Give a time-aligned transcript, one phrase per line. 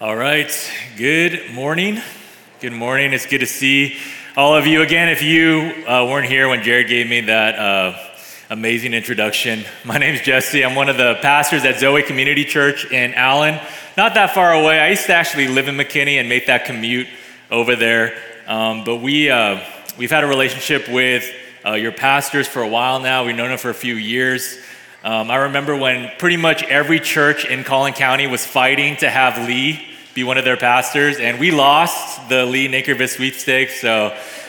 [0.00, 0.48] All right.
[0.96, 2.00] Good morning.
[2.60, 3.12] Good morning.
[3.12, 3.98] It's good to see
[4.36, 5.08] all of you again.
[5.08, 7.98] If you uh, weren't here when Jared gave me that uh,
[8.48, 10.64] amazing introduction, my name is Jesse.
[10.64, 13.58] I'm one of the pastors at Zoe Community Church in Allen,
[13.96, 14.78] not that far away.
[14.78, 17.08] I used to actually live in McKinney and make that commute
[17.50, 18.16] over there.
[18.46, 19.58] Um, but we, uh,
[19.98, 21.28] we've had a relationship with
[21.66, 23.26] uh, your pastors for a while now.
[23.26, 24.58] We've known them for a few years.
[25.02, 29.48] Um, I remember when pretty much every church in Collin County was fighting to have
[29.48, 29.87] Lee
[30.18, 33.80] be one of their pastors, and we lost the Lee Nakervis sweepstakes.
[33.80, 34.06] So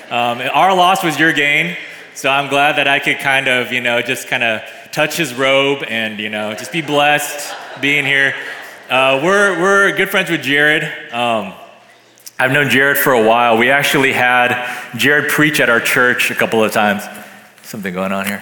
[0.09, 1.77] um, our loss was your gain.
[2.15, 5.35] So I'm glad that I could kind of, you know, just kind of touch his
[5.35, 8.33] robe and, you know, just be blessed being here.
[8.89, 10.85] Uh, we're, we're good friends with Jared.
[11.13, 11.53] Um,
[12.39, 13.59] I've known Jared for a while.
[13.59, 14.49] We actually had
[14.97, 17.03] Jared preach at our church a couple of times.
[17.61, 18.41] Something going on here.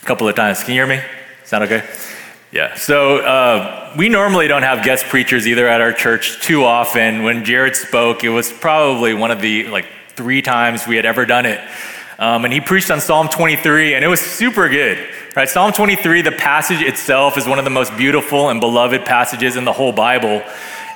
[0.00, 0.62] A couple of times.
[0.62, 1.02] Can you hear me?
[1.44, 1.84] Sound okay?
[2.50, 2.74] Yeah.
[2.76, 7.22] So uh, we normally don't have guest preachers either at our church too often.
[7.22, 11.26] When Jared spoke, it was probably one of the like three times we had ever
[11.26, 11.60] done it.
[12.18, 14.98] Um, and he preached on Psalm 23, and it was super good.
[15.36, 15.48] Right?
[15.48, 19.64] Psalm 23, the passage itself, is one of the most beautiful and beloved passages in
[19.64, 20.42] the whole Bible.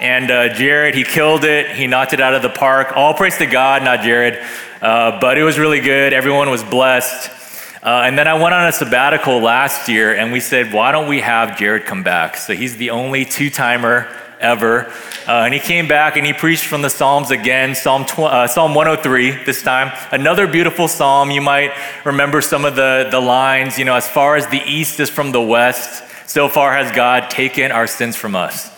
[0.01, 1.71] And uh, Jared, he killed it.
[1.71, 2.97] He knocked it out of the park.
[2.97, 4.43] All praise to God, not Jared.
[4.81, 6.13] Uh, but it was really good.
[6.13, 7.42] Everyone was blessed.
[7.83, 11.09] Uh, and then I went on a sabbatical last year, and we said, why don't
[11.09, 12.37] we have Jared come back?
[12.37, 14.87] So he's the only two timer ever.
[15.27, 18.47] Uh, and he came back and he preached from the Psalms again, Psalm, tw- uh,
[18.47, 19.93] Psalm 103 this time.
[20.13, 21.31] Another beautiful psalm.
[21.31, 21.73] You might
[22.05, 25.33] remember some of the, the lines, you know, as far as the east is from
[25.33, 28.71] the west, so far has God taken our sins from us.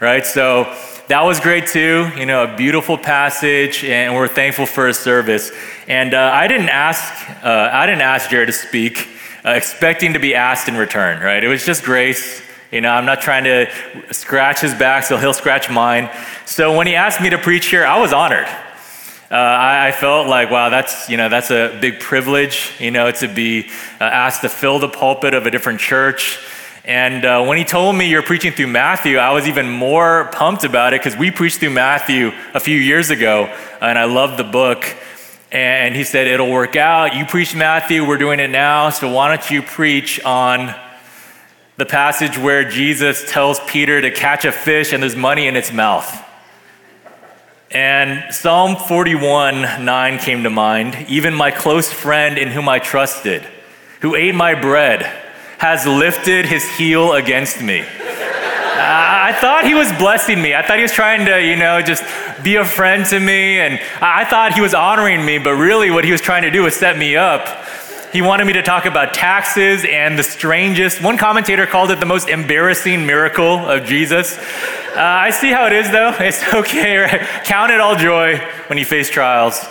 [0.00, 0.24] Right?
[0.24, 0.64] So
[1.08, 2.10] that was great too.
[2.16, 5.52] You know, a beautiful passage, and we're thankful for his service.
[5.86, 9.08] And uh, I didn't ask, uh, I didn't ask Jared to speak,
[9.44, 11.22] uh, expecting to be asked in return.
[11.22, 11.44] Right?
[11.44, 12.42] It was just grace.
[12.72, 13.70] You know, I'm not trying to
[14.12, 16.10] scratch his back, so he'll scratch mine.
[16.44, 18.48] So when he asked me to preach here, I was honored.
[19.30, 23.10] Uh, I, I, felt like, wow, that's you know that's a big privilege, you know,
[23.10, 23.68] to be
[24.00, 26.38] uh, asked to fill the pulpit of a different church.
[26.86, 30.62] And uh, when he told me you're preaching through Matthew, I was even more pumped
[30.62, 33.46] about it because we preached through Matthew a few years ago,
[33.80, 34.84] and I love the book.
[35.50, 37.16] And he said, It'll work out.
[37.16, 40.76] You preach Matthew, we're doing it now, so why don't you preach on
[41.76, 45.72] the passage where Jesus tells Peter to catch a fish and there's money in its
[45.72, 46.24] mouth?
[47.72, 51.06] And Psalm 41 9 came to mind.
[51.08, 53.42] Even my close friend in whom I trusted,
[54.02, 55.25] who ate my bread,
[55.58, 57.84] has lifted his heel against me.
[58.78, 60.54] I thought he was blessing me.
[60.54, 62.04] I thought he was trying to, you know, just
[62.42, 63.58] be a friend to me.
[63.58, 66.62] And I thought he was honoring me, but really what he was trying to do
[66.62, 67.64] was set me up.
[68.12, 72.06] He wanted me to talk about taxes and the strangest, one commentator called it the
[72.06, 74.38] most embarrassing miracle of Jesus.
[74.38, 76.14] Uh, I see how it is, though.
[76.20, 77.20] It's okay, right?
[77.44, 79.66] Count it all joy when you face trials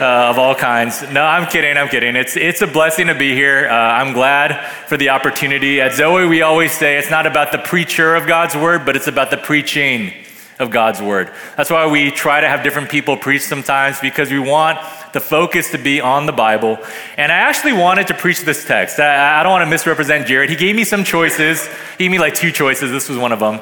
[0.00, 1.02] uh, of all kinds.
[1.10, 1.76] No, I'm kidding.
[1.76, 2.16] I'm kidding.
[2.16, 3.68] It's, it's a blessing to be here.
[3.68, 5.80] Uh, I'm glad for the opportunity.
[5.80, 9.06] At Zoe, we always say it's not about the preacher of God's word, but it's
[9.06, 10.12] about the preaching
[10.58, 11.32] of God's word.
[11.56, 14.78] That's why we try to have different people preach sometimes because we want
[15.12, 16.78] the focus to be on the Bible.
[17.16, 19.00] And I actually wanted to preach this text.
[19.00, 20.50] I, I don't want to misrepresent Jared.
[20.50, 21.66] He gave me some choices,
[21.98, 22.90] he gave me like two choices.
[22.90, 23.60] This was one of them.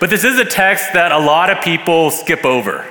[0.00, 2.84] But this is a text that a lot of people skip over.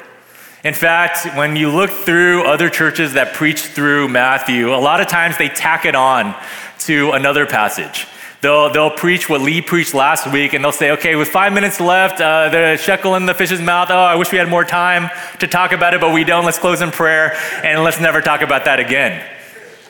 [0.63, 5.07] In fact, when you look through other churches that preach through Matthew, a lot of
[5.07, 6.33] times they tack it on
[6.79, 8.07] to another passage.
[8.39, 11.81] They'll, they'll preach what Lee preached last week, and they'll say, okay, with five minutes
[11.81, 15.09] left, uh, the shekel in the fish's mouth, oh, I wish we had more time
[15.39, 16.45] to talk about it, but we don't.
[16.45, 19.21] Let's close in prayer, and let's never talk about that again.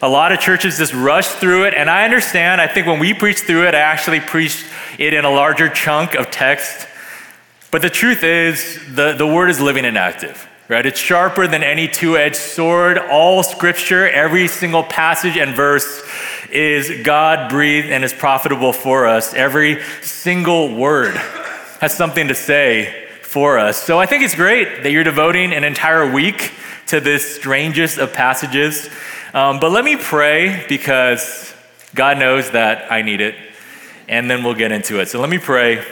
[0.02, 2.60] A lot of churches just rush through it, and I understand.
[2.60, 4.66] I think when we preach through it, I actually preached
[4.98, 6.88] it in a larger chunk of text.
[7.70, 10.86] But the truth is, the, the word is living and active right?
[10.86, 12.98] It's sharper than any two edged sword.
[12.98, 16.04] All scripture, every single passage and verse
[16.52, 19.34] is God breathed and is profitable for us.
[19.34, 21.16] Every single word
[21.82, 23.82] has something to say for us.
[23.82, 26.52] So I think it's great that you're devoting an entire week
[26.88, 28.90] to this strangest of passages.
[29.34, 31.54] Um, but let me pray because
[31.96, 33.36] God knows that I need it.
[34.08, 35.08] And then we'll get into it.
[35.08, 35.84] So let me pray.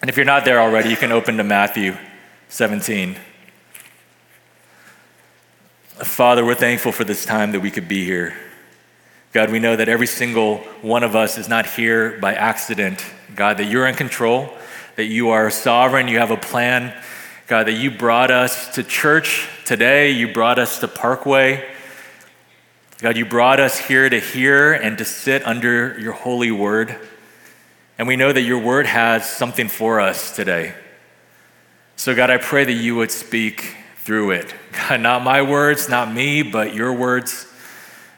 [0.00, 1.96] And if you're not there already, you can open to Matthew
[2.48, 3.16] 17.
[6.02, 8.34] Father, we're thankful for this time that we could be here.
[9.32, 13.04] God, we know that every single one of us is not here by accident.
[13.36, 14.52] God, that you're in control,
[14.96, 16.92] that you are sovereign, you have a plan.
[17.46, 21.64] God, that you brought us to church today, you brought us to Parkway.
[22.98, 26.98] God, you brought us here to hear and to sit under your holy word.
[27.98, 30.74] And we know that your word has something for us today.
[31.94, 34.54] So, God, I pray that you would speak through it.
[34.72, 37.50] God, not my words, not me, but your words.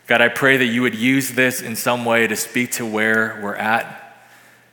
[0.09, 3.41] God, I pray that you would use this in some way to speak to where
[3.41, 4.03] we're at.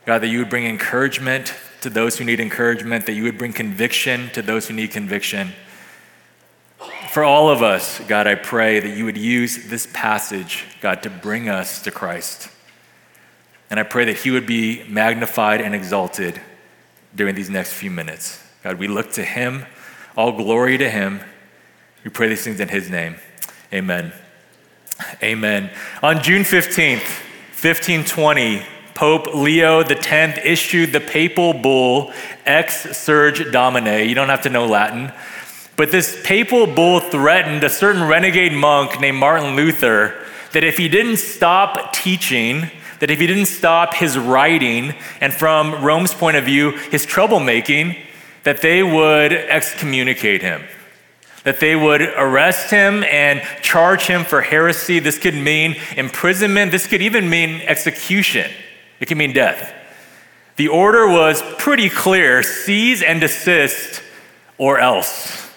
[0.07, 3.54] God, that you would bring encouragement to those who need encouragement, that you would bring
[3.54, 5.54] conviction to those who need conviction.
[7.12, 11.12] For all of us, God, I pray that you would use this passage, God, to
[11.12, 12.50] bring us to Christ.
[13.69, 16.42] And I pray that he would be magnified and exalted
[17.15, 18.44] during these next few minutes.
[18.63, 19.68] God, we look to him.
[20.15, 21.21] All glory to him.
[22.04, 23.15] We pray these things in his name.
[23.74, 24.13] Amen.
[25.24, 25.71] Amen.
[26.04, 27.01] On June 15th,
[27.60, 28.63] 1520,
[28.94, 32.13] Pope Leo X issued the papal bull
[32.45, 34.07] Exsurge Domine.
[34.07, 35.12] You don't have to know Latin.
[35.75, 40.88] But this papal bull threatened a certain renegade monk named Martin Luther that if he
[40.88, 42.69] didn't stop teaching,
[43.00, 47.98] that if he didn't stop his writing, and from Rome's point of view, his troublemaking,
[48.43, 50.63] that they would excommunicate him,
[51.43, 54.99] that they would arrest him and charge him for heresy.
[54.99, 58.51] This could mean imprisonment, this could even mean execution,
[58.99, 59.73] it could mean death.
[60.55, 64.03] The order was pretty clear seize and desist,
[64.57, 65.49] or else.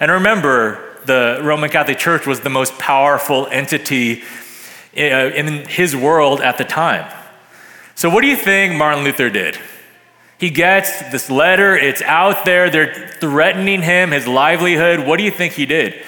[0.00, 4.22] And remember, the Roman Catholic Church was the most powerful entity
[4.96, 7.10] uh, in his world at the time.
[7.94, 9.58] So, what do you think Martin Luther did?
[10.38, 15.04] He gets this letter, it's out there, they're threatening him, his livelihood.
[15.04, 16.00] What do you think he did?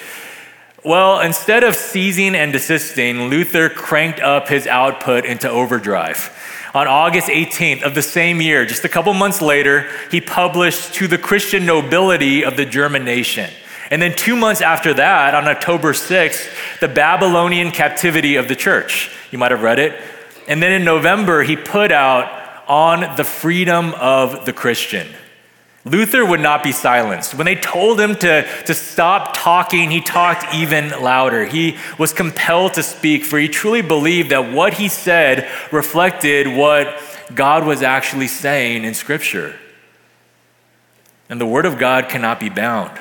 [0.83, 6.35] Well, instead of seizing and desisting, Luther cranked up his output into overdrive.
[6.73, 11.07] On August 18th of the same year, just a couple months later, he published To
[11.07, 13.49] the Christian Nobility of the German Nation.
[13.91, 19.11] And then two months after that, on October 6th, the Babylonian captivity of the church.
[19.31, 20.01] You might have read it.
[20.47, 22.40] And then in November, he put out
[22.71, 25.05] on the freedom of the Christian.
[25.83, 27.35] Luther would not be silenced.
[27.35, 31.43] When they told him to, to stop talking, he talked even louder.
[31.43, 36.97] He was compelled to speak, for he truly believed that what he said reflected what
[37.35, 39.59] God was actually saying in Scripture.
[41.27, 42.97] And the Word of God cannot be bound.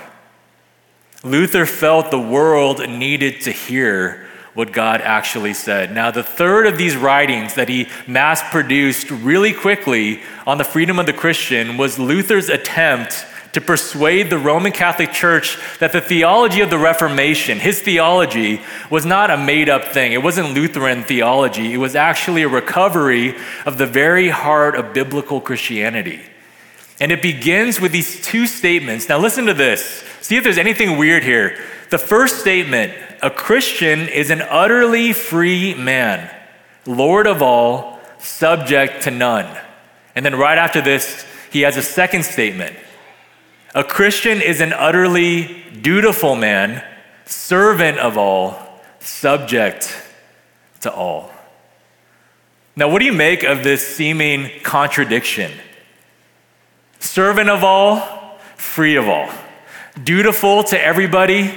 [1.22, 5.94] Luther felt the world needed to hear what God actually said.
[5.94, 10.98] Now, the third of these writings that he mass produced really quickly on the freedom
[10.98, 16.60] of the Christian was Luther's attempt to persuade the Roman Catholic Church that the theology
[16.60, 18.60] of the Reformation, his theology,
[18.90, 20.12] was not a made up thing.
[20.12, 23.34] It wasn't Lutheran theology, it was actually a recovery
[23.66, 26.20] of the very heart of biblical Christianity.
[27.00, 29.08] And it begins with these two statements.
[29.08, 30.04] Now, listen to this.
[30.20, 31.58] See if there's anything weird here.
[31.88, 36.30] The first statement a Christian is an utterly free man,
[36.86, 39.46] Lord of all, subject to none.
[40.14, 42.76] And then right after this, he has a second statement.
[43.74, 46.84] A Christian is an utterly dutiful man,
[47.24, 48.58] servant of all,
[48.98, 49.96] subject
[50.80, 51.30] to all.
[52.76, 55.52] Now, what do you make of this seeming contradiction?
[57.00, 59.28] servant of all, free of all,
[60.02, 61.52] dutiful to everybody,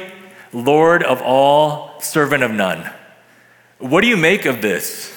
[0.54, 2.90] Lord of all, servant of none.
[3.80, 5.12] What do you make of this?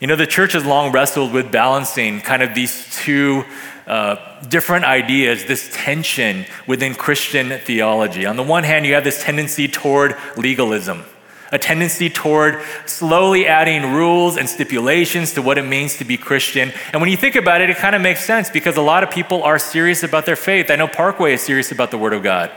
[0.00, 3.44] You know, the church has long wrestled with balancing kind of these two
[3.86, 8.26] uh, different ideas, this tension within Christian theology.
[8.26, 11.04] On the one hand, you have this tendency toward legalism
[11.52, 16.72] a tendency toward slowly adding rules and stipulations to what it means to be Christian.
[16.92, 19.10] And when you think about it, it kind of makes sense because a lot of
[19.10, 20.70] people are serious about their faith.
[20.70, 22.50] I know Parkway is serious about the Word of God.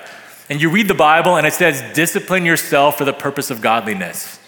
[0.50, 4.40] And you read the Bible and it says, discipline yourself for the purpose of godliness.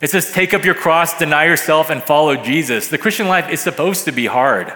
[0.00, 2.88] It says, take up your cross, deny yourself, and follow Jesus.
[2.88, 4.72] The Christian life is supposed to be hard.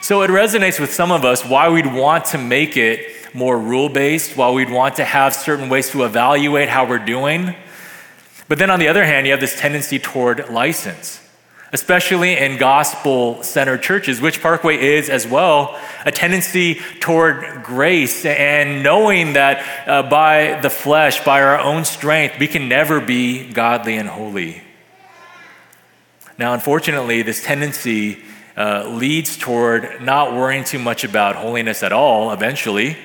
[0.00, 3.88] So it resonates with some of us why we'd want to make it more rule
[3.88, 7.54] based, why we'd want to have certain ways to evaluate how we're doing.
[8.48, 11.19] But then on the other hand, you have this tendency toward license,
[11.72, 18.82] especially in gospel centered churches, which Parkway is as well, a tendency toward grace and
[18.82, 23.96] knowing that uh, by the flesh, by our own strength, we can never be godly
[23.96, 24.62] and holy.
[26.38, 28.18] Now, unfortunately, this tendency
[28.56, 32.96] uh, leads toward not worrying too much about holiness at all eventually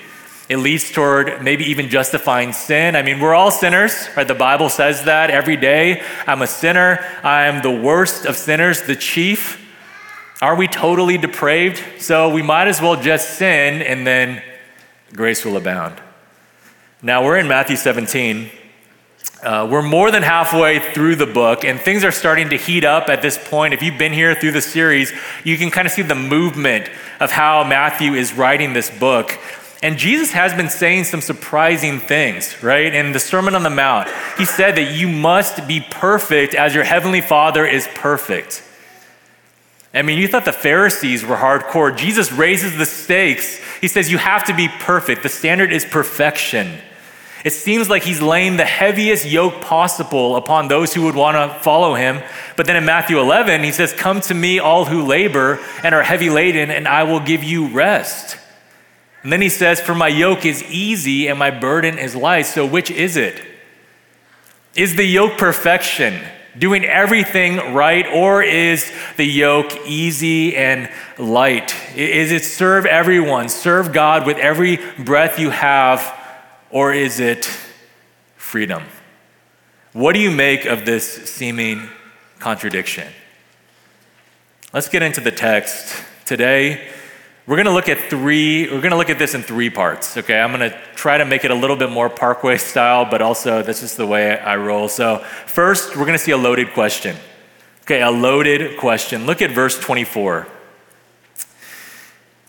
[0.48, 2.96] it leads toward maybe even justifying sin.
[2.96, 4.28] I mean, we're all sinners, right?
[4.28, 6.04] The Bible says that every day.
[6.28, 7.04] I'm a sinner.
[7.24, 9.62] I'm the worst of sinners, the chief.
[10.42, 11.82] Are we totally depraved?
[12.00, 14.44] So we might as well just sin and then
[15.14, 16.00] grace will abound.
[17.02, 18.52] Now we're in Matthew 17.
[19.42, 23.10] Uh, we're more than halfway through the book, and things are starting to heat up
[23.10, 23.74] at this point.
[23.74, 27.32] If you've been here through the series, you can kind of see the movement of
[27.32, 29.38] how Matthew is writing this book.
[29.86, 32.92] And Jesus has been saying some surprising things, right?
[32.92, 36.84] In the Sermon on the Mount, he said that you must be perfect as your
[36.84, 38.64] heavenly Father is perfect.
[39.94, 41.96] I mean, you thought the Pharisees were hardcore.
[41.96, 43.62] Jesus raises the stakes.
[43.80, 45.22] He says, You have to be perfect.
[45.22, 46.80] The standard is perfection.
[47.44, 51.60] It seems like he's laying the heaviest yoke possible upon those who would want to
[51.60, 52.24] follow him.
[52.58, 56.02] But then in Matthew 11, he says, Come to me, all who labor and are
[56.02, 58.40] heavy laden, and I will give you rest.
[59.26, 62.46] And then he says, For my yoke is easy and my burden is light.
[62.46, 63.42] So which is it?
[64.76, 66.22] Is the yoke perfection?
[66.58, 71.76] doing everything right, or is the yoke easy and light?
[71.96, 76.18] Is it serve everyone, serve God with every breath you have,
[76.70, 77.46] or is it
[78.38, 78.84] freedom?
[79.94, 81.90] What do you make of this seeming
[82.40, 83.12] contradiction?
[84.74, 86.04] Let's get into the text.
[86.26, 86.90] Today,
[87.48, 90.18] we're going to look at three, we're going to look at this in three parts,
[90.18, 90.40] okay?
[90.40, 93.62] I'm going to try to make it a little bit more parkway style, but also
[93.62, 94.90] that's just the way I roll.
[94.90, 97.16] So, first, we're going to see a loaded question.
[97.84, 99.28] Okay, a loaded question.
[99.28, 100.48] Look at verse 24.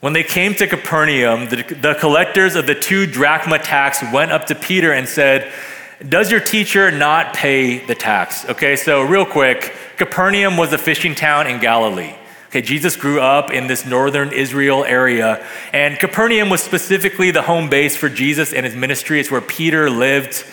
[0.00, 4.46] When they came to Capernaum, the, the collectors of the two drachma tax went up
[4.46, 5.52] to Peter and said,
[6.08, 8.48] Does your teacher not pay the tax?
[8.48, 12.14] Okay, so real quick, Capernaum was a fishing town in Galilee.
[12.46, 17.68] Okay, Jesus grew up in this northern Israel area, and Capernaum was specifically the home
[17.68, 19.18] base for Jesus and his ministry.
[19.18, 20.44] It's where Peter lived,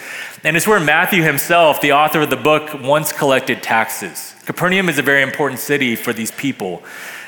[0.43, 4.33] and it's where Matthew himself, the author of the book, once collected taxes.
[4.47, 6.83] Capernaum is a very important city for these people.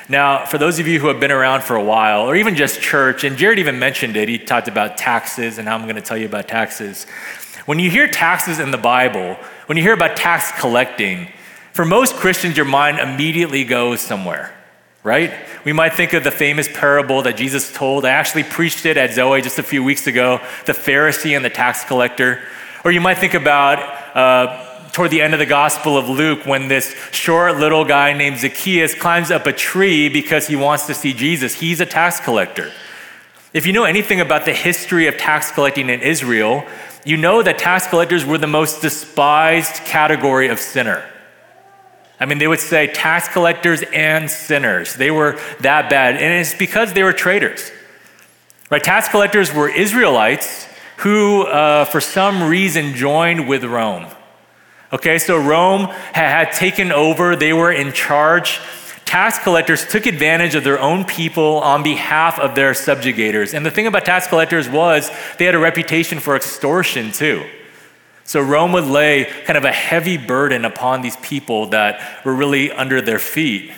[0.08, 2.80] Now, for those of you who have been around for a while, or even just
[2.80, 6.02] church, and Jared even mentioned it, he talked about taxes and how I'm going to
[6.02, 7.04] tell you about taxes.
[7.66, 11.28] When you hear taxes in the Bible, when you hear about tax collecting,
[11.72, 14.55] for most Christians, your mind immediately goes somewhere
[15.06, 15.32] right?
[15.64, 18.04] We might think of the famous parable that Jesus told.
[18.04, 21.50] I actually preached it at Zoe just a few weeks ago the Pharisee and the
[21.50, 22.42] tax collector.
[22.84, 23.78] Or you might think about
[24.16, 28.38] uh, toward the end of the Gospel of Luke when this short little guy named
[28.38, 31.54] Zacchaeus climbs up a tree because he wants to see Jesus.
[31.54, 32.72] He's a tax collector.
[33.52, 36.64] If you know anything about the history of tax collecting in Israel,
[37.04, 41.04] you know that tax collectors were the most despised category of sinner.
[42.18, 44.94] I mean, they would say tax collectors and sinners.
[44.94, 46.16] They were that bad.
[46.16, 47.70] And it's because they were traitors.
[48.70, 48.82] Right?
[48.82, 50.66] Tax collectors were Israelites
[50.98, 54.06] who, uh, for some reason, joined with Rome.
[54.92, 58.60] Okay, so Rome had taken over, they were in charge.
[59.04, 63.52] Tax collectors took advantage of their own people on behalf of their subjugators.
[63.52, 67.44] And the thing about tax collectors was they had a reputation for extortion too.
[68.26, 72.72] So Rome would lay kind of a heavy burden upon these people that were really
[72.72, 73.72] under their feet.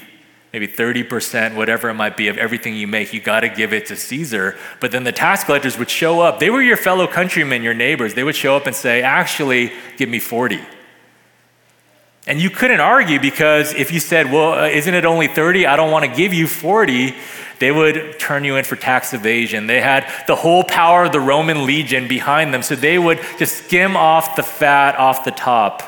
[0.55, 3.85] Maybe 30%, whatever it might be, of everything you make, you got to give it
[3.87, 4.57] to Caesar.
[4.81, 6.41] But then the tax collectors would show up.
[6.41, 8.15] They were your fellow countrymen, your neighbors.
[8.15, 10.61] They would show up and say, actually, give me 40.
[12.29, 15.67] And you couldn't argue because if you said, well, uh, isn't it only 30?
[15.67, 17.15] I don't want to give you 40.
[17.59, 19.67] They would turn you in for tax evasion.
[19.67, 23.65] They had the whole power of the Roman legion behind them, so they would just
[23.65, 25.83] skim off the fat off the top.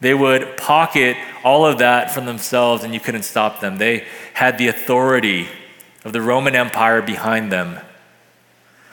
[0.00, 3.78] They would pocket all of that from themselves, and you couldn't stop them.
[3.78, 5.46] They had the authority
[6.04, 7.78] of the Roman Empire behind them.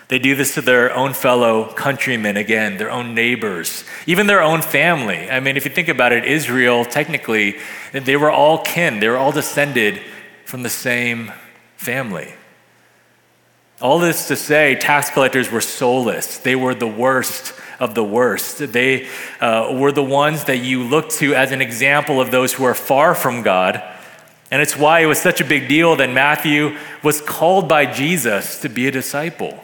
[0.10, 4.64] They do this to their own fellow countrymen, again, their own neighbors, even their own
[4.64, 5.30] family.
[5.30, 7.58] I mean, if you think about it, Israel, technically,
[7.94, 10.02] they were all kin, they were all descended
[10.46, 11.32] from the same
[11.78, 12.34] family.
[13.82, 16.40] All this to say, tax collectors were soulless.
[16.40, 18.58] They were the worst of the worst.
[18.74, 19.08] They
[19.40, 22.74] uh, were the ones that you look to as an example of those who are
[22.74, 23.82] far from God.
[24.50, 28.60] And it's why it was such a big deal that Matthew was called by Jesus
[28.62, 29.64] to be a disciple.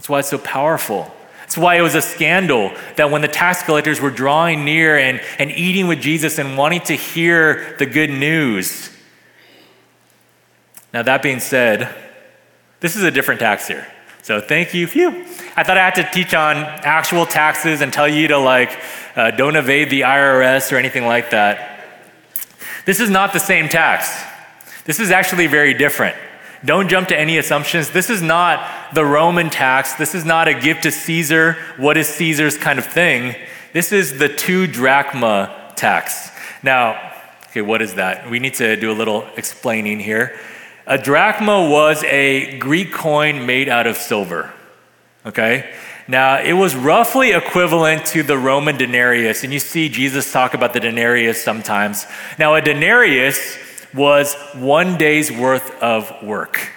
[0.00, 1.12] That's why it's so powerful.
[1.40, 5.20] That's why it was a scandal that when the tax collectors were drawing near and,
[5.38, 8.90] and eating with Jesus and wanting to hear the good news.
[10.94, 11.94] Now, that being said,
[12.80, 13.86] this is a different tax here.
[14.22, 14.86] So thank you.
[14.86, 15.10] Phew.
[15.54, 18.80] I thought I had to teach on actual taxes and tell you to like
[19.16, 21.84] uh, don't evade the IRS or anything like that.
[22.86, 24.18] This is not the same tax.
[24.86, 26.16] This is actually very different.
[26.64, 27.90] Don't jump to any assumptions.
[27.90, 29.94] This is not the Roman tax.
[29.94, 33.34] This is not a give to Caesar, what is Caesar's kind of thing.
[33.72, 36.30] This is the two drachma tax.
[36.62, 37.14] Now,
[37.48, 38.28] okay, what is that?
[38.28, 40.38] We need to do a little explaining here.
[40.86, 44.52] A drachma was a Greek coin made out of silver.
[45.24, 45.72] Okay?
[46.08, 50.72] Now, it was roughly equivalent to the Roman denarius, and you see Jesus talk about
[50.72, 52.06] the denarius sometimes.
[52.38, 53.56] Now, a denarius
[53.94, 56.70] was one day's worth of work.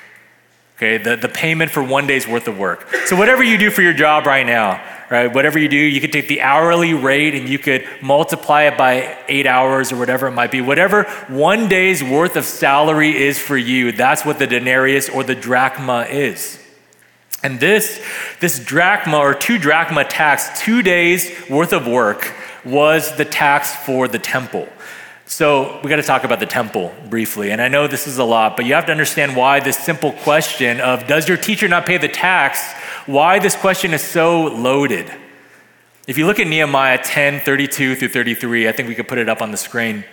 [0.78, 0.98] Okay?
[0.98, 2.88] The, the payment for one day's worth of work.
[3.06, 6.12] So, whatever you do for your job right now, right, whatever you do, you could
[6.12, 10.32] take the hourly rate and you could multiply it by eight hours or whatever it
[10.32, 10.62] might be.
[10.62, 15.36] Whatever one day's worth of salary is for you, that's what the denarius or the
[15.36, 16.60] drachma is.
[17.44, 18.04] And this,
[18.40, 22.34] this drachma or two drachma tax, two days worth of work,
[22.66, 24.68] was the tax for the temple.
[25.26, 27.52] So we got to talk about the temple briefly.
[27.52, 30.12] And I know this is a lot, but you have to understand why this simple
[30.12, 32.62] question of does your teacher not pay the tax,
[33.06, 35.12] why this question is so loaded.
[36.06, 39.30] If you look at Nehemiah 10, 32 through 33, I think we could put it
[39.30, 40.04] up on the screen.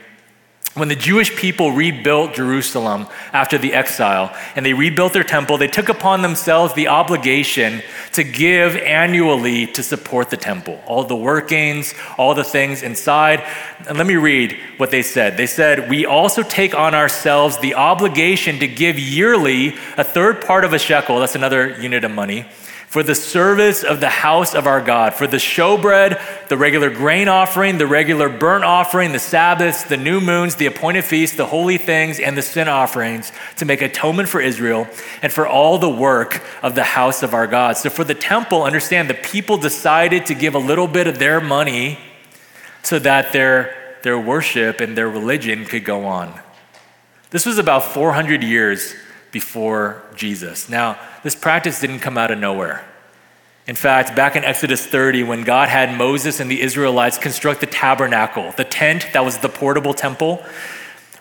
[0.74, 5.66] When the Jewish people rebuilt Jerusalem after the exile and they rebuilt their temple, they
[5.66, 10.80] took upon themselves the obligation to give annually to support the temple.
[10.86, 13.44] All the workings, all the things inside.
[13.88, 15.36] And let me read what they said.
[15.36, 20.64] They said, We also take on ourselves the obligation to give yearly a third part
[20.64, 22.46] of a shekel, that's another unit of money
[22.90, 27.28] for the service of the house of our God, for the showbread, the regular grain
[27.28, 31.78] offering, the regular burnt offering, the Sabbaths, the new moons, the appointed feasts, the holy
[31.78, 34.88] things, and the sin offerings to make atonement for Israel
[35.23, 37.76] and for all the work of the house of our God.
[37.76, 41.40] So for the temple, understand the people decided to give a little bit of their
[41.40, 41.97] money
[42.82, 46.40] so that their, their worship and their religion could go on.
[47.30, 48.97] This was about 400 years
[49.32, 50.68] before Jesus.
[50.68, 52.84] Now, this practice didn't come out of nowhere.
[53.66, 57.66] In fact, back in Exodus 30, when God had Moses and the Israelites construct the
[57.66, 60.44] tabernacle, the tent that was the portable temple,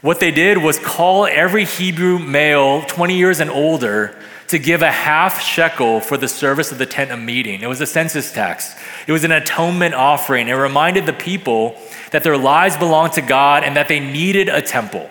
[0.02, 4.92] what they did was call every Hebrew male 20 years and older to give a
[4.92, 7.62] half shekel for the service of the tent of meeting.
[7.62, 8.76] It was a census tax,
[9.06, 10.48] it was an atonement offering.
[10.48, 11.78] It reminded the people
[12.12, 15.08] that their lives belonged to God and that they needed a temple.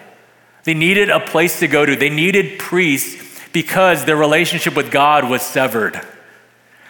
[0.65, 1.97] They needed a place to go to.
[1.97, 6.01] They needed priests because their relationship with God was severed.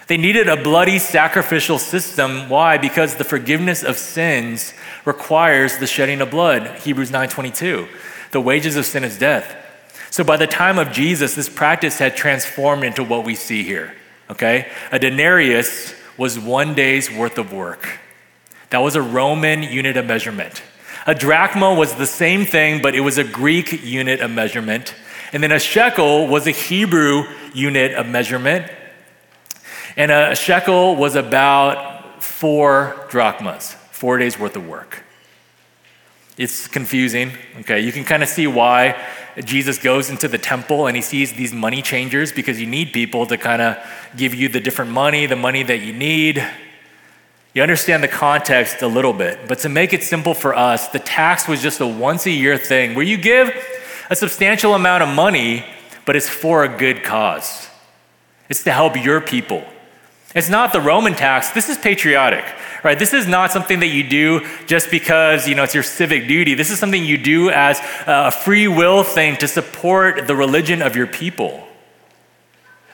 [0.08, 2.48] They needed a bloody sacrificial system.
[2.48, 2.78] Why?
[2.78, 4.72] Because the forgiveness of sins
[5.04, 6.80] requires the shedding of blood.
[6.80, 7.88] Hebrews 9:22.
[8.30, 9.54] The wages of sin is death.
[10.10, 13.94] So by the time of Jesus, this practice had transformed into what we see here.
[14.30, 14.66] Okay?
[14.90, 17.98] A denarius was one day's worth of work.
[18.70, 20.62] That was a Roman unit of measurement.
[21.08, 24.94] A drachma was the same thing, but it was a Greek unit of measurement.
[25.32, 28.70] And then a shekel was a Hebrew unit of measurement.
[29.96, 35.02] And a shekel was about four drachmas, four days worth of work.
[36.36, 37.80] It's confusing, okay?
[37.80, 39.02] You can kind of see why
[39.42, 43.24] Jesus goes into the temple and he sees these money changers because you need people
[43.28, 43.78] to kind of
[44.14, 46.46] give you the different money, the money that you need.
[47.54, 50.98] You understand the context a little bit, but to make it simple for us, the
[50.98, 53.50] tax was just a once a year thing where you give
[54.10, 55.64] a substantial amount of money,
[56.04, 57.68] but it's for a good cause.
[58.48, 59.64] It's to help your people.
[60.34, 61.50] It's not the Roman tax.
[61.50, 62.44] This is patriotic,
[62.84, 62.98] right?
[62.98, 66.54] This is not something that you do just because, you know, it's your civic duty.
[66.54, 70.94] This is something you do as a free will thing to support the religion of
[70.94, 71.66] your people.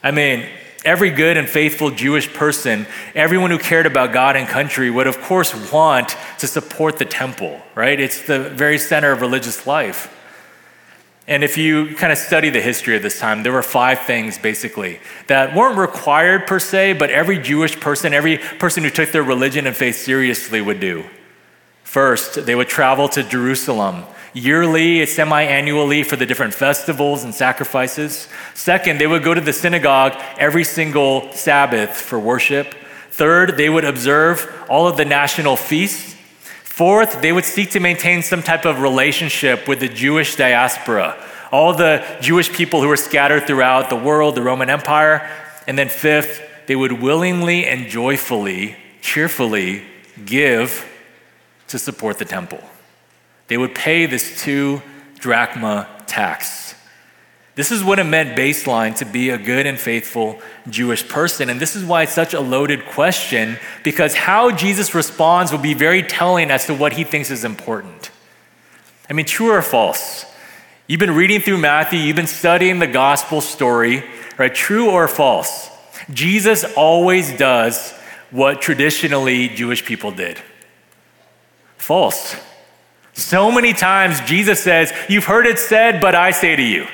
[0.02, 0.46] I mean,
[0.84, 5.20] Every good and faithful Jewish person, everyone who cared about God and country, would of
[5.22, 7.98] course want to support the temple, right?
[7.98, 10.10] It's the very center of religious life.
[11.26, 14.36] And if you kind of study the history of this time, there were five things
[14.36, 19.22] basically that weren't required per se, but every Jewish person, every person who took their
[19.22, 21.04] religion and faith seriously would do.
[21.94, 24.02] First, they would travel to Jerusalem
[24.32, 28.26] yearly, semi annually for the different festivals and sacrifices.
[28.52, 32.74] Second, they would go to the synagogue every single Sabbath for worship.
[33.12, 36.16] Third, they would observe all of the national feasts.
[36.64, 41.16] Fourth, they would seek to maintain some type of relationship with the Jewish diaspora,
[41.52, 45.30] all the Jewish people who were scattered throughout the world, the Roman Empire.
[45.68, 49.84] And then fifth, they would willingly and joyfully, cheerfully
[50.26, 50.90] give
[51.74, 52.60] to support the temple.
[53.48, 54.80] They would pay this two
[55.18, 56.76] drachma tax.
[57.56, 60.38] This is what it meant baseline to be a good and faithful
[60.70, 61.50] Jewish person.
[61.50, 65.74] And this is why it's such a loaded question, because how Jesus responds will be
[65.74, 68.12] very telling as to what he thinks is important.
[69.10, 70.24] I mean, true or false?
[70.86, 74.04] You've been reading through Matthew, you've been studying the gospel story,
[74.38, 74.54] right?
[74.54, 75.70] True or false?
[76.12, 77.90] Jesus always does
[78.30, 80.40] what traditionally Jewish people did.
[81.84, 82.34] False.
[83.12, 86.86] So many times Jesus says, You've heard it said, but I say to you.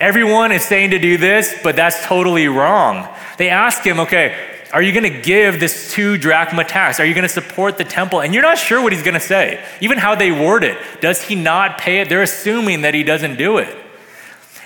[0.00, 3.08] Everyone is saying to do this, but that's totally wrong.
[3.38, 4.34] They ask him, Okay,
[4.72, 6.98] are you going to give this two drachma tax?
[6.98, 8.20] Are you going to support the temple?
[8.20, 10.76] And you're not sure what he's going to say, even how they word it.
[11.00, 12.08] Does he not pay it?
[12.08, 13.72] They're assuming that he doesn't do it.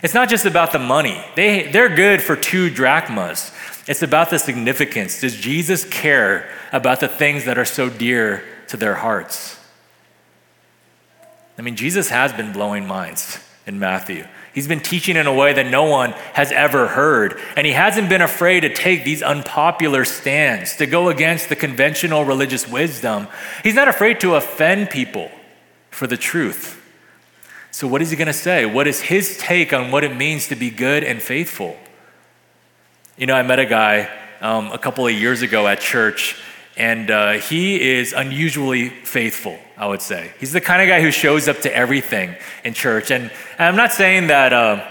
[0.02, 3.52] It's not just about the money, they, they're good for two drachmas.
[3.86, 5.20] It's about the significance.
[5.20, 9.58] Does Jesus care about the things that are so dear to their hearts?
[11.58, 14.26] I mean, Jesus has been blowing minds in Matthew.
[14.54, 17.40] He's been teaching in a way that no one has ever heard.
[17.56, 22.24] And he hasn't been afraid to take these unpopular stands, to go against the conventional
[22.24, 23.28] religious wisdom.
[23.62, 25.30] He's not afraid to offend people
[25.90, 26.74] for the truth.
[27.70, 28.64] So, what is he going to say?
[28.64, 31.76] What is his take on what it means to be good and faithful?
[33.16, 34.08] You know, I met a guy
[34.40, 36.40] um, a couple of years ago at church,
[36.78, 40.30] and uh, he is unusually faithful, I would say.
[40.38, 43.10] He's the kind of guy who shows up to everything in church.
[43.10, 43.24] And,
[43.58, 44.88] and I'm not saying that uh,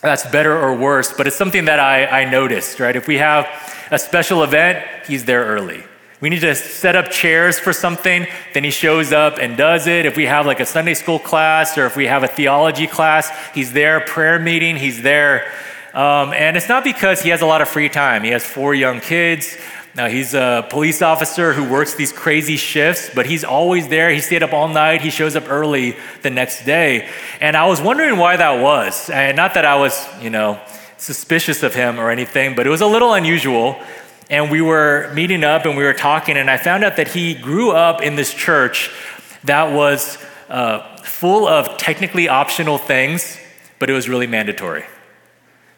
[0.00, 2.96] that's better or worse, but it's something that I, I noticed, right?
[2.96, 3.46] If we have
[3.90, 5.84] a special event, he's there early.
[6.22, 10.06] We need to set up chairs for something, then he shows up and does it.
[10.06, 13.30] If we have like a Sunday school class or if we have a theology class,
[13.54, 14.00] he's there.
[14.00, 15.50] Prayer meeting, he's there.
[15.92, 18.22] Um, and it's not because he has a lot of free time.
[18.22, 19.56] He has four young kids.
[19.96, 24.10] Now, he's a police officer who works these crazy shifts, but he's always there.
[24.10, 25.00] He stayed up all night.
[25.00, 27.08] He shows up early the next day.
[27.40, 29.10] And I was wondering why that was.
[29.10, 30.60] And not that I was, you know,
[30.96, 33.80] suspicious of him or anything, but it was a little unusual
[34.30, 37.34] and we were meeting up and we were talking, and I found out that he
[37.34, 38.90] grew up in this church
[39.42, 43.38] that was uh, full of technically optional things,
[43.80, 44.84] but it was really mandatory.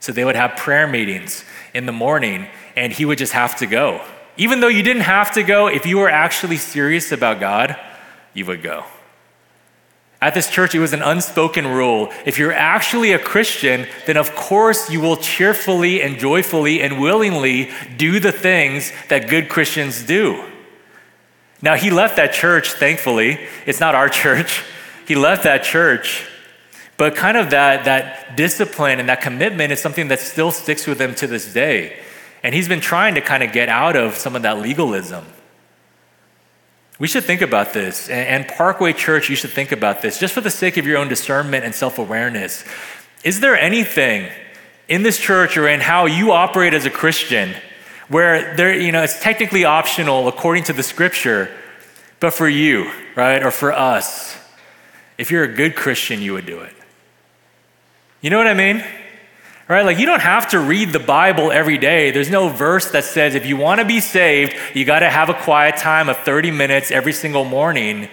[0.01, 2.47] So they would have prayer meetings in the morning,
[2.77, 4.05] and he would just have to go.
[4.37, 7.77] Even though you didn't have to go, if you were actually serious about God,
[8.35, 8.85] you would go.
[10.23, 12.13] At this church, it was an unspoken rule.
[12.25, 17.71] If you're actually a Christian, then of course you will cheerfully and joyfully and willingly
[17.97, 20.45] do the things that good Christians do.
[21.61, 23.41] Now, he left that church, thankfully.
[23.67, 24.63] It's not our church.
[25.07, 26.27] He left that church.
[26.97, 31.01] But kind of that, that discipline and that commitment is something that still sticks with
[31.01, 31.99] him to this day.
[32.43, 35.25] And he's been trying to kind of get out of some of that legalism.
[36.99, 38.09] We should think about this.
[38.09, 41.09] And Parkway Church, you should think about this just for the sake of your own
[41.09, 42.65] discernment and self awareness.
[43.25, 44.31] Is there anything
[44.89, 47.55] in this church or in how you operate as a Christian
[48.09, 51.51] where there, you know, it's technically optional according to the scripture,
[52.21, 54.37] but for you, right, or for us,
[55.19, 56.75] if you're a good Christian, you would do it?
[58.21, 58.85] You know what I mean?
[59.69, 59.85] Right?
[59.85, 62.11] Like you don't have to read the Bible every day.
[62.11, 65.29] There's no verse that says if you want to be saved, you got to have
[65.29, 68.09] a quiet time of 30 minutes every single morning.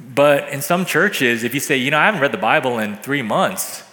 [0.00, 2.96] But in some churches, if you say, you know, I haven't read the Bible in
[2.96, 3.84] three months,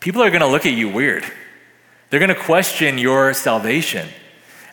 [0.00, 1.24] people are going to look at you weird.
[2.10, 4.08] They're going to question your salvation.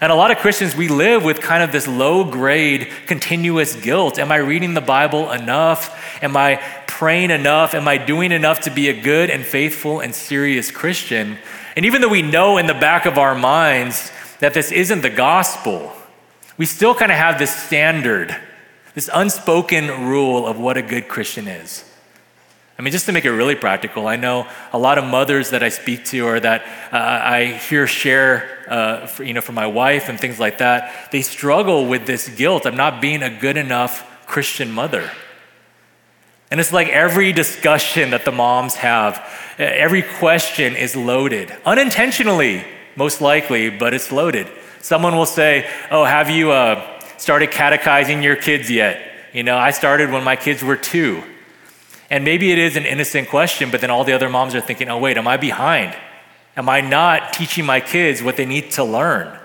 [0.02, 4.18] And a lot of Christians, we live with kind of this low grade, continuous guilt.
[4.18, 6.24] Am I reading the Bible enough?
[6.24, 6.56] Am I
[7.02, 7.74] praying enough?
[7.74, 11.36] Am I doing enough to be a good and faithful and serious Christian?
[11.76, 15.10] And even though we know in the back of our minds that this isn't the
[15.10, 15.94] gospel,
[16.60, 18.40] we still kind of have this standard,
[18.94, 21.84] this unspoken rule of what a good Christian is.
[22.78, 25.64] I mean, just to make it really practical, I know a lot of mothers that
[25.64, 26.62] I speak to or that
[26.94, 31.10] uh, I hear share, uh, for, you know, from my wife and things like that.
[31.12, 35.10] They struggle with this guilt of not being a good enough Christian mother.
[36.52, 39.26] And it's like every discussion that the moms have,
[39.58, 44.48] every question is loaded, unintentionally, most likely, but it's loaded.
[44.82, 49.00] Someone will say, "Oh, have you uh, started catechizing your kids yet?"
[49.34, 51.24] You know, I started when my kids were two.
[52.10, 54.90] And maybe it is an innocent question, but then all the other moms are thinking,
[54.90, 55.96] oh, wait, am I behind?
[56.58, 59.38] Am I not teaching my kids what they need to learn?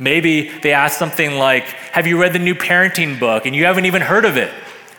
[0.00, 3.46] Maybe they ask something like, Have you read the new parenting book?
[3.46, 4.52] And you haven't even heard of it.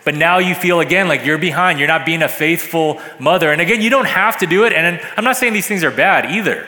[0.03, 1.79] But now you feel again like you're behind.
[1.79, 3.51] You're not being a faithful mother.
[3.51, 4.73] And again, you don't have to do it.
[4.73, 6.67] And I'm not saying these things are bad either.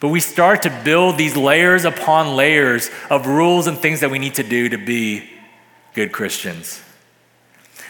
[0.00, 4.18] But we start to build these layers upon layers of rules and things that we
[4.18, 5.28] need to do to be
[5.94, 6.82] good Christians.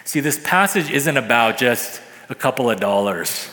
[0.05, 3.51] See, this passage isn't about just a couple of dollars.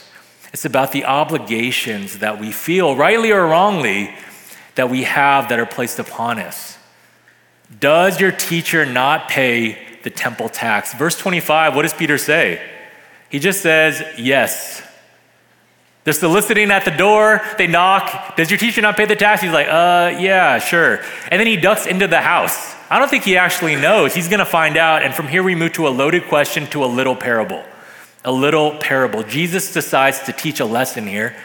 [0.52, 4.14] It's about the obligations that we feel, rightly or wrongly,
[4.76, 6.78] that we have that are placed upon us.
[7.80, 10.94] Does your teacher not pay the temple tax?
[10.94, 12.62] Verse 25, what does Peter say?
[13.30, 14.84] He just says, Yes.
[16.04, 17.42] They're soliciting at the door.
[17.58, 18.36] They knock.
[18.36, 19.42] Does your teacher not pay the tax?
[19.42, 21.00] He's like, uh, yeah, sure.
[21.32, 22.76] And then he ducks into the house.
[22.90, 24.14] I don't think he actually knows.
[24.14, 25.04] He's going to find out.
[25.04, 27.64] And from here, we move to a loaded question to a little parable.
[28.26, 29.24] A little parable.
[29.24, 31.36] Jesus decides to teach a lesson here.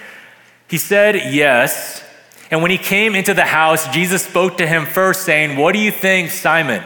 [0.69, 2.05] He said, Yes.
[2.51, 5.79] And when he came into the house, Jesus spoke to him first, saying, What do
[5.79, 6.83] you think, Simon?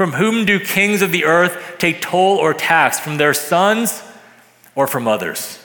[0.00, 2.98] From whom do kings of the earth take toll or tax?
[2.98, 4.02] From their sons
[4.74, 5.62] or from others?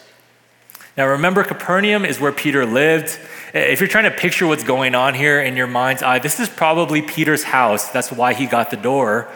[0.97, 3.17] Now, remember, Capernaum is where Peter lived.
[3.53, 6.49] If you're trying to picture what's going on here in your mind's eye, this is
[6.49, 7.91] probably Peter's house.
[7.91, 9.29] That's why he got the door.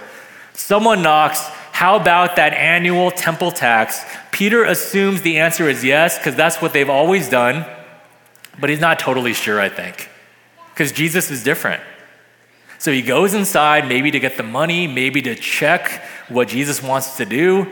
[0.51, 4.03] Someone knocks, How about that annual temple tax?
[4.33, 7.65] Peter assumes the answer is yes, because that's what they've always done,
[8.59, 10.09] but he's not totally sure, I think,
[10.73, 11.81] because Jesus is different.
[12.79, 17.17] So he goes inside, maybe to get the money, maybe to check what Jesus wants
[17.17, 17.67] to do.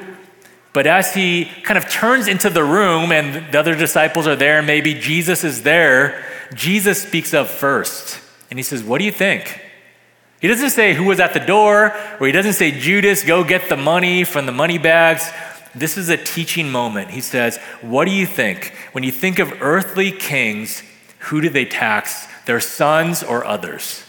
[0.74, 4.62] But as he kind of turns into the room and the other disciples are there,
[4.62, 8.22] maybe Jesus is there, Jesus speaks up first.
[8.50, 9.62] And he says, What do you think?
[10.42, 13.70] He doesn't say who was at the door, or he doesn't say, Judas, go get
[13.70, 15.32] the money from the money bags.
[15.74, 17.12] This is a teaching moment.
[17.12, 18.74] He says, What do you think?
[18.92, 20.84] When you think of earthly kings,
[21.20, 22.28] who do they tax?
[22.46, 24.04] Their sons or others?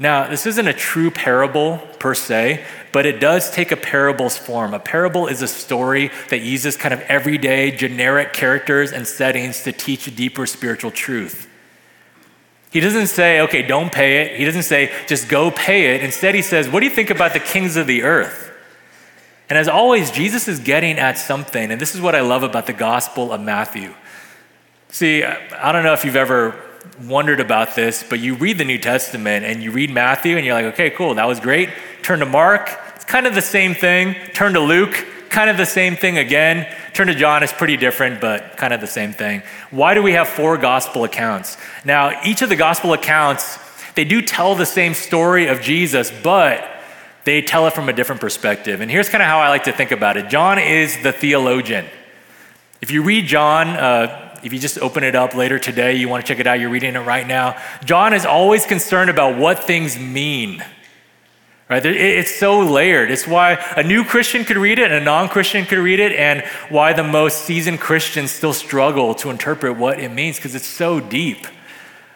[0.00, 4.72] Now, this isn't a true parable per se, but it does take a parable's form.
[4.72, 9.72] A parable is a story that uses kind of everyday, generic characters and settings to
[9.72, 11.46] teach a deeper spiritual truth.
[12.70, 14.38] He doesn't say, okay, don't pay it.
[14.38, 16.02] He doesn't say, just go pay it.
[16.02, 18.50] Instead, he says, what do you think about the kings of the earth?
[19.50, 21.70] And as always, Jesus is getting at something.
[21.70, 23.92] And this is what I love about the Gospel of Matthew.
[24.88, 26.69] See, I don't know if you've ever
[27.04, 30.54] wondered about this, but you read the New Testament and you read Matthew and you're
[30.54, 31.70] like, okay, cool, that was great.
[32.02, 34.14] Turn to Mark, it's kind of the same thing.
[34.34, 36.66] Turn to Luke, kind of the same thing again.
[36.92, 39.42] Turn to John, it's pretty different, but kind of the same thing.
[39.70, 41.56] Why do we have four gospel accounts?
[41.84, 43.58] Now, each of the gospel accounts,
[43.94, 46.68] they do tell the same story of Jesus, but
[47.24, 48.80] they tell it from a different perspective.
[48.80, 51.86] And here's kind of how I like to think about it John is the theologian.
[52.80, 56.24] If you read John, uh, if you just open it up later today, you want
[56.24, 57.60] to check it out, you're reading it right now.
[57.84, 60.64] John is always concerned about what things mean.
[61.68, 61.86] Right?
[61.86, 63.12] It's so layered.
[63.12, 66.10] It's why a new Christian could read it and a non Christian could read it,
[66.12, 70.66] and why the most seasoned Christians still struggle to interpret what it means because it's
[70.66, 71.46] so deep.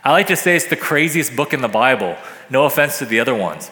[0.03, 2.17] I like to say it's the craziest book in the Bible.
[2.51, 3.71] No offense to the other ones.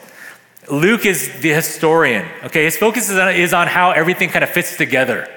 [0.71, 2.29] Luke is the historian.
[2.45, 5.29] Okay, his focus is on, is on how everything kind of fits together.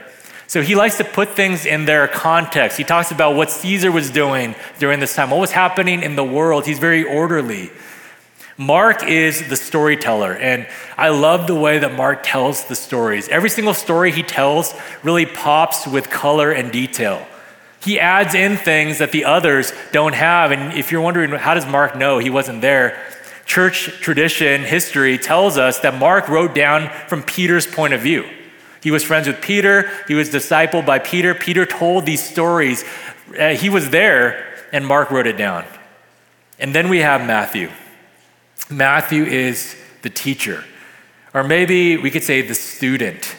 [0.47, 2.77] So he likes to put things in their context.
[2.77, 6.23] He talks about what Caesar was doing during this time, what was happening in the
[6.23, 6.65] world.
[6.65, 7.71] He's very orderly.
[8.57, 10.65] Mark is the storyteller, and
[10.97, 13.27] I love the way that Mark tells the stories.
[13.27, 17.27] Every single story he tells really pops with color and detail.
[17.81, 20.51] He adds in things that the others don't have.
[20.51, 22.97] And if you're wondering, how does Mark know he wasn't there?
[23.45, 28.25] Church tradition, history tells us that Mark wrote down from Peter's point of view.
[28.85, 29.89] He was friends with Peter.
[30.07, 31.33] He was discipled by Peter.
[31.33, 32.85] Peter told these stories.
[33.35, 35.65] Uh, he was there, and Mark wrote it down.
[36.59, 37.71] And then we have Matthew.
[38.69, 40.63] Matthew is the teacher,
[41.33, 43.35] or maybe we could say the student.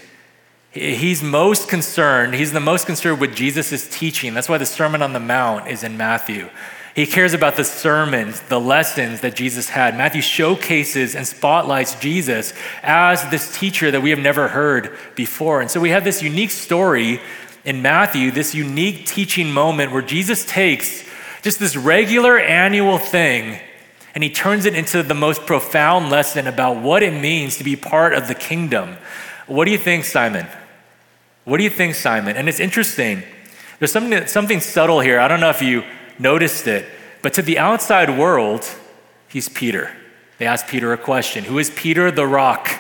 [0.73, 4.35] He's most concerned, he's the most concerned with Jesus' teaching.
[4.35, 6.51] That's why the Sermon on the Mount is in Matthew.
[6.97, 9.99] He cares about the sermons, the lessons that Jesus had.
[9.99, 15.61] Matthew showcases and spotlights Jesus as this teacher that we have never heard before.
[15.61, 17.21] And so we have this unique story
[17.67, 21.05] in Matthew, this unique teaching moment where Jesus takes
[21.43, 23.61] just this regular annual thing
[24.15, 27.77] and he turns it into the most profound lesson about what it means to be
[27.77, 28.97] part of the kingdom.
[29.47, 30.47] What do you think, Simon?
[31.45, 32.39] What do you think, Simon?
[32.39, 33.23] And it's interesting.
[33.79, 35.21] There's something, something subtle here.
[35.21, 35.85] I don't know if you
[36.19, 36.87] noticed it.
[37.23, 38.65] But to the outside world,
[39.29, 39.91] he's Peter.
[40.39, 42.71] They ask Peter a question Who is Peter the rock?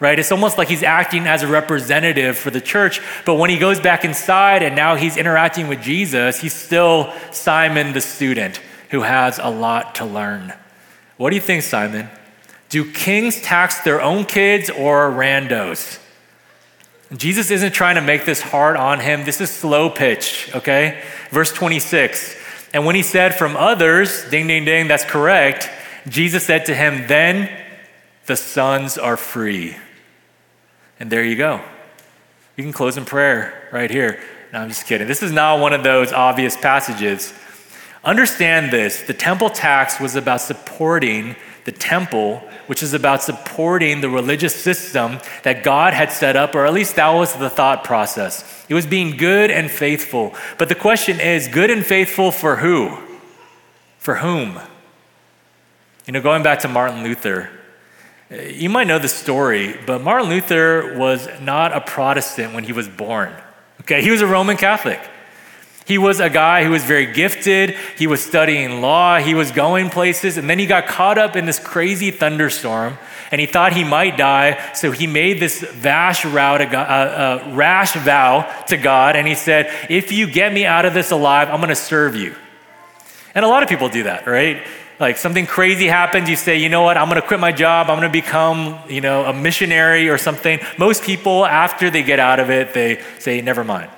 [0.00, 0.18] Right?
[0.18, 3.00] It's almost like he's acting as a representative for the church.
[3.24, 7.92] But when he goes back inside and now he's interacting with Jesus, he's still Simon
[7.94, 10.54] the student who has a lot to learn.
[11.16, 12.08] What do you think, Simon?
[12.68, 15.98] Do kings tax their own kids or randos?
[17.16, 19.24] Jesus isn't trying to make this hard on him.
[19.24, 21.02] This is slow pitch, okay?
[21.30, 22.36] Verse 26.
[22.72, 25.70] And when he said from others, ding, ding, ding, that's correct,
[26.08, 27.50] Jesus said to him, Then
[28.26, 29.76] the sons are free.
[31.00, 31.60] And there you go.
[32.56, 34.20] You can close in prayer right here.
[34.52, 35.06] No, I'm just kidding.
[35.06, 37.32] This is not one of those obvious passages.
[38.04, 41.36] Understand this the temple tax was about supporting
[41.68, 46.64] the temple, which is about supporting the religious system that God had set up, or
[46.64, 48.64] at least that was the thought process.
[48.70, 50.34] It was being good and faithful.
[50.56, 52.96] But the question is good and faithful for who?
[53.98, 54.58] For whom?
[56.06, 57.50] You know, going back to Martin Luther,
[58.30, 62.72] eh, you might know the story, but Martin Luther was not a Protestant when he
[62.72, 63.30] was born.
[63.82, 65.00] Okay, he was a Roman Catholic.
[65.88, 67.74] He was a guy who was very gifted.
[67.96, 69.16] He was studying law.
[69.16, 70.36] He was going places.
[70.36, 72.98] And then he got caught up in this crazy thunderstorm
[73.32, 74.72] and he thought he might die.
[74.74, 79.16] So he made this rash, vow to God, uh, uh, rash vow to God.
[79.16, 82.14] And he said, If you get me out of this alive, I'm going to serve
[82.14, 82.36] you.
[83.34, 84.62] And a lot of people do that, right?
[85.00, 87.88] Like something crazy happens, you say, you know what, I'm going to quit my job.
[87.88, 90.60] I'm going to become, you know, a missionary or something.
[90.76, 93.90] Most people, after they get out of it, they say, never mind.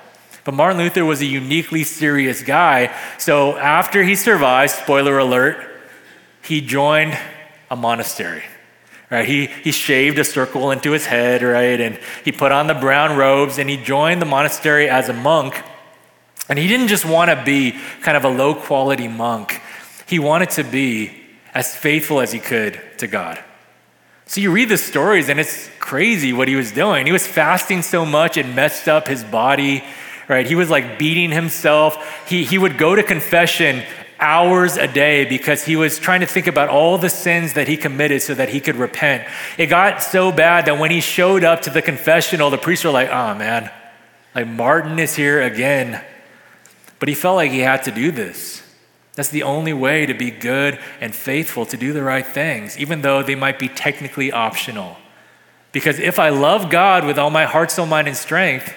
[0.43, 2.95] But Martin Luther was a uniquely serious guy.
[3.17, 5.57] So after he survived, spoiler alert,
[6.43, 7.17] he joined
[7.69, 8.43] a monastery.
[9.09, 9.27] Right?
[9.27, 11.79] He, he shaved a circle into his head, right?
[11.79, 15.61] And he put on the brown robes and he joined the monastery as a monk.
[16.47, 19.61] And he didn't just want to be kind of a low quality monk,
[20.07, 21.11] he wanted to be
[21.53, 23.41] as faithful as he could to God.
[24.25, 27.05] So you read the stories and it's crazy what he was doing.
[27.05, 29.83] He was fasting so much it messed up his body
[30.31, 30.47] right?
[30.47, 32.27] He was like beating himself.
[32.27, 33.83] He, he would go to confession
[34.17, 37.75] hours a day because he was trying to think about all the sins that he
[37.75, 39.27] committed so that he could repent.
[39.57, 42.91] It got so bad that when he showed up to the confessional, the priests were
[42.91, 43.69] like, oh man,
[44.33, 46.01] like Martin is here again.
[46.99, 48.63] But he felt like he had to do this.
[49.15, 53.01] That's the only way to be good and faithful, to do the right things, even
[53.01, 54.95] though they might be technically optional.
[55.73, 58.73] Because if I love God with all my heart, soul, mind, and strength,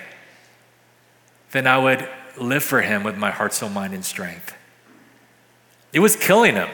[1.54, 4.56] then I would live for him with my heart, soul, mind, and strength.
[5.92, 6.68] It was killing him.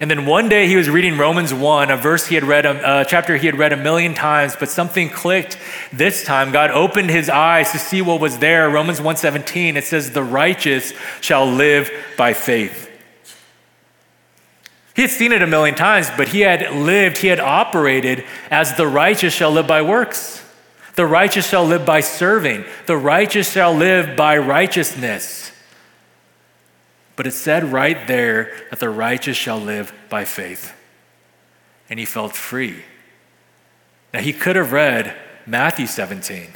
[0.00, 3.06] And then one day he was reading Romans 1, a verse he had read, a,
[3.08, 5.56] chapter he had read a million times, but something clicked
[5.92, 6.50] this time.
[6.50, 8.68] God opened his eyes to see what was there.
[8.68, 12.90] Romans 1:17, it says, "The righteous shall live by faith."
[14.94, 18.74] He had seen it a million times, but he had lived, he had operated as
[18.74, 20.42] the righteous shall live by works.
[20.96, 25.52] The righteous shall live by serving, the righteous shall live by righteousness.
[27.16, 30.74] But it said right there that the righteous shall live by faith.
[31.88, 32.82] And he felt free.
[34.12, 35.14] Now, he could have read
[35.46, 36.48] Matthew 17,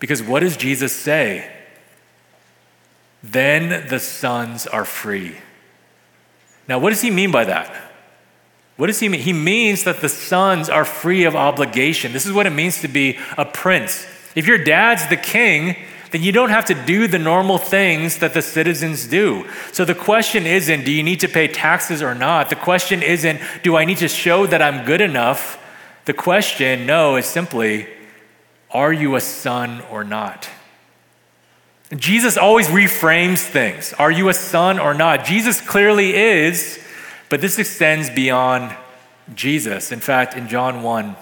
[0.00, 1.50] because what does Jesus say?
[3.22, 5.36] Then the sons are free.
[6.68, 7.83] Now, what does he mean by that?
[8.76, 9.20] What does he mean?
[9.20, 12.12] He means that the sons are free of obligation.
[12.12, 14.06] This is what it means to be a prince.
[14.34, 15.76] If your dad's the king,
[16.10, 19.48] then you don't have to do the normal things that the citizens do.
[19.72, 22.50] So the question isn't, do you need to pay taxes or not?
[22.50, 25.60] The question isn't, do I need to show that I'm good enough?
[26.04, 27.88] The question, no, is simply,
[28.70, 30.48] are you a son or not?
[31.94, 33.92] Jesus always reframes things.
[33.94, 35.24] Are you a son or not?
[35.24, 36.83] Jesus clearly is.
[37.28, 38.74] But this extends beyond
[39.34, 39.92] Jesus.
[39.92, 41.16] In fact, in John 1,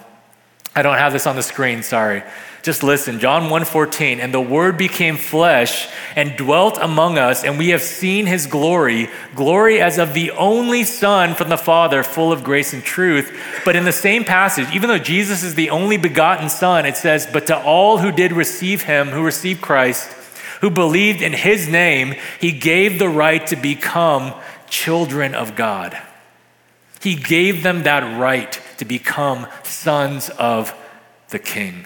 [0.75, 2.23] I don't have this on the screen, sorry.
[2.63, 3.19] Just listen.
[3.19, 8.25] John 1:14, and the word became flesh and dwelt among us, and we have seen
[8.25, 12.81] his glory, glory as of the only son from the Father, full of grace and
[12.81, 13.37] truth.
[13.65, 17.27] But in the same passage, even though Jesus is the only begotten son, it says,
[17.27, 20.09] "But to all who did receive him, who received Christ,
[20.61, 24.33] who believed in his name, he gave the right to become
[24.73, 25.95] children of God.
[26.99, 30.73] He gave them that right to become sons of
[31.29, 31.85] the King.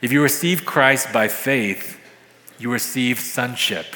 [0.00, 2.00] If you receive Christ by faith,
[2.58, 3.86] you receive sonship.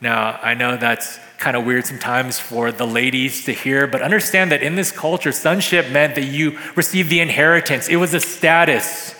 [0.00, 4.50] Now, I know that's kind of weird sometimes for the ladies to hear, but understand
[4.50, 9.14] that in this culture, sonship meant that you received the inheritance, it was a status.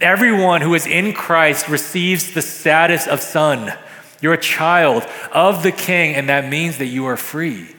[0.00, 3.76] Everyone who is in Christ receives the status of son.
[4.20, 7.74] You're a child of the king, and that means that you are free.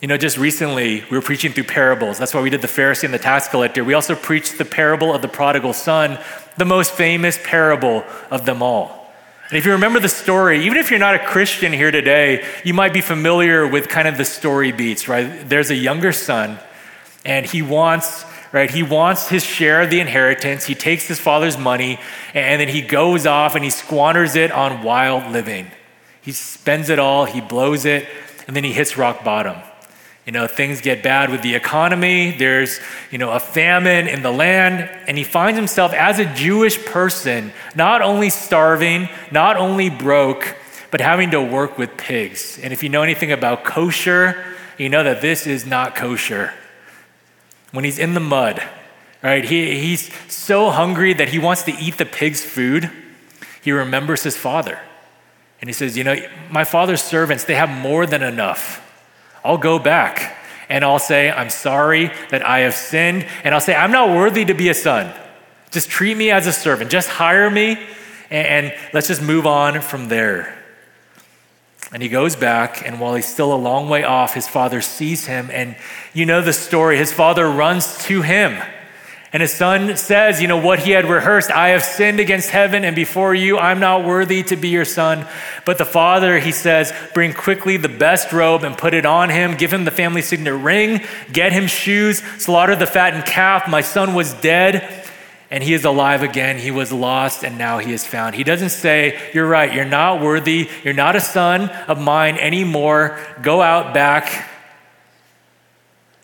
[0.00, 2.18] You know, just recently we were preaching through parables.
[2.18, 3.82] That's why we did the Pharisee and the tax collector.
[3.82, 6.18] We also preached the parable of the prodigal son,
[6.56, 9.12] the most famous parable of them all.
[9.50, 12.74] And if you remember the story, even if you're not a Christian here today, you
[12.74, 15.48] might be familiar with kind of the story beats, right?
[15.48, 16.58] There's a younger son,
[17.24, 18.70] and he wants right?
[18.70, 20.64] He wants his share of the inheritance.
[20.64, 21.98] He takes his father's money
[22.34, 25.70] and then he goes off and he squanders it on wild living.
[26.20, 28.06] He spends it all, he blows it,
[28.46, 29.56] and then he hits rock bottom.
[30.26, 32.36] You know, things get bad with the economy.
[32.36, 32.80] There's,
[33.10, 34.80] you know, a famine in the land.
[35.06, 40.54] And he finds himself as a Jewish person, not only starving, not only broke,
[40.90, 42.58] but having to work with pigs.
[42.62, 44.44] And if you know anything about kosher,
[44.76, 46.52] you know that this is not kosher
[47.72, 48.62] when he's in the mud,
[49.22, 49.44] right?
[49.44, 52.90] He, he's so hungry that he wants to eat the pig's food.
[53.62, 54.78] He remembers his father.
[55.60, 56.16] And he says, You know,
[56.50, 58.84] my father's servants, they have more than enough.
[59.44, 60.36] I'll go back
[60.68, 63.26] and I'll say, I'm sorry that I have sinned.
[63.44, 65.12] And I'll say, I'm not worthy to be a son.
[65.70, 66.90] Just treat me as a servant.
[66.90, 67.78] Just hire me
[68.30, 70.57] And, let's just move on from there.
[71.92, 75.26] And he goes back, and while he's still a long way off, his father sees
[75.26, 75.48] him.
[75.50, 75.74] And
[76.12, 76.98] you know the story.
[76.98, 78.62] His father runs to him.
[79.32, 82.84] And his son says, You know, what he had rehearsed I have sinned against heaven
[82.84, 83.58] and before you.
[83.58, 85.26] I'm not worthy to be your son.
[85.64, 89.56] But the father, he says, Bring quickly the best robe and put it on him.
[89.56, 91.02] Give him the family signet ring.
[91.32, 92.18] Get him shoes.
[92.38, 93.68] Slaughter the fattened calf.
[93.68, 95.07] My son was dead
[95.50, 96.58] and he is alive again.
[96.58, 98.34] He was lost and now he is found.
[98.34, 103.18] He doesn't say, You're right, you're not worthy, you're not a son of mine anymore.
[103.42, 104.50] Go out back.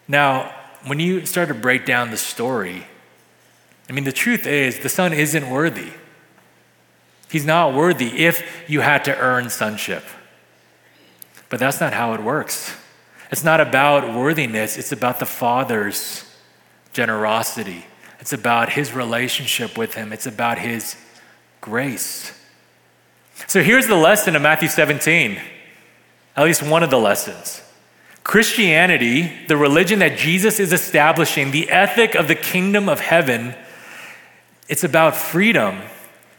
[0.07, 0.55] Now,
[0.87, 2.87] when you start to break down the story,
[3.89, 5.93] I mean, the truth is, the son isn't worthy.
[7.31, 10.05] He's not worthy if you had to earn sonship.
[11.49, 12.77] But that's not how it works.
[13.31, 16.25] It's not about worthiness, it's about the father's
[16.93, 17.87] generosity
[18.25, 20.97] it's about his relationship with him, it's about his
[21.61, 22.33] grace.
[23.47, 25.39] So here's the lesson of Matthew 17,
[26.35, 27.61] at least one of the lessons.
[28.23, 33.55] Christianity, the religion that Jesus is establishing, the ethic of the kingdom of heaven,
[34.71, 35.83] it's about freedom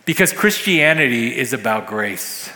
[0.05, 2.49] because Christianity is about grace.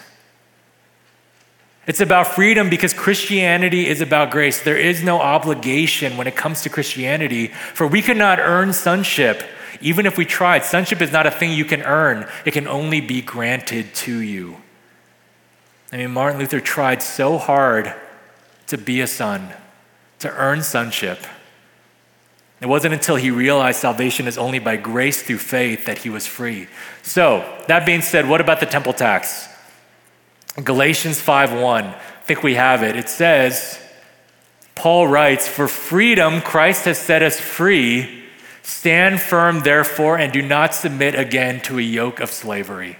[1.89, 4.61] It's about freedom because Christianity is about grace.
[4.61, 9.41] There is no obligation when it comes to Christianity, for we cannot earn sonship
[9.81, 10.63] even if we tried.
[10.63, 14.57] Sonship is not a thing you can earn, it can only be granted to you.
[15.91, 17.91] I mean, Martin Luther tried so hard
[18.67, 19.49] to be a son,
[20.19, 21.25] to earn sonship.
[22.61, 26.27] It wasn't until he realized salvation is only by grace through faith that he was
[26.27, 26.67] free.
[27.01, 29.49] So, that being said, what about the temple tax?
[30.55, 31.85] Galatians 5:1.
[31.85, 32.95] I think we have it.
[32.95, 33.79] It says,
[34.75, 38.23] Paul writes, "For freedom Christ has set us free.
[38.61, 42.97] Stand firm therefore and do not submit again to a yoke of slavery."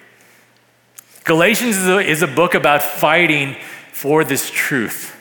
[1.23, 3.55] Galatians is a, is a book about fighting
[3.91, 5.15] for this truth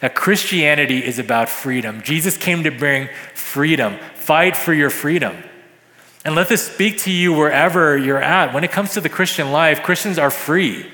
[0.00, 2.02] that Christianity is about freedom.
[2.02, 3.98] Jesus came to bring freedom.
[4.14, 5.36] Fight for your freedom.
[6.24, 8.52] And let this speak to you wherever you're at.
[8.52, 10.90] When it comes to the Christian life, Christians are free.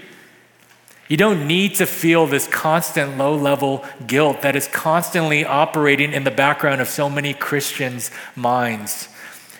[1.09, 6.25] You don't need to feel this constant low level guilt that is constantly operating in
[6.25, 9.09] the background of so many Christians' minds.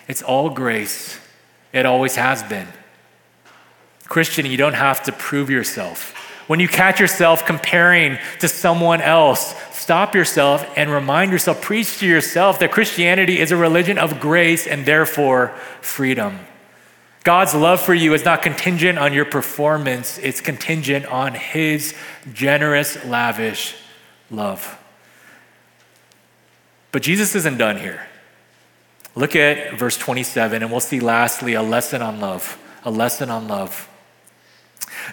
[0.07, 1.19] It's all grace,
[1.71, 2.67] it always has been.
[4.05, 6.13] Christian, you don't have to prove yourself.
[6.47, 12.07] When you catch yourself comparing to someone else, stop yourself and remind yourself, preach to
[12.07, 15.49] yourself that Christianity is a religion of grace and therefore
[15.81, 16.39] freedom.
[17.27, 21.93] God's love for you is not contingent on your performance, it's contingent on His
[22.31, 23.75] generous, lavish
[24.31, 24.81] love.
[26.93, 28.07] But Jesus isn't done here.
[29.13, 32.57] Look at verse 27, and we'll see lastly a lesson on love.
[32.85, 33.89] A lesson on love.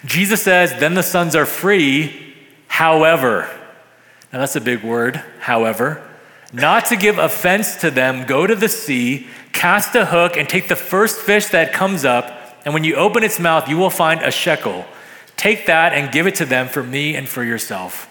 [0.05, 2.33] Jesus says, Then the sons are free,
[2.67, 3.49] however.
[4.31, 6.01] Now that's a big word, however.
[6.55, 10.67] Not to give offense to them, go to the sea Cast a hook and take
[10.67, 12.29] the first fish that comes up,
[12.65, 14.85] and when you open its mouth, you will find a shekel.
[15.37, 18.09] Take that and give it to them for me and for yourself.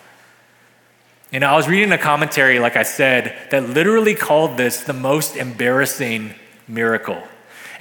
[1.30, 4.95] You know, I was reading a commentary, like I said, that literally called this the
[4.95, 6.34] most embarrassing
[6.66, 7.22] miracle.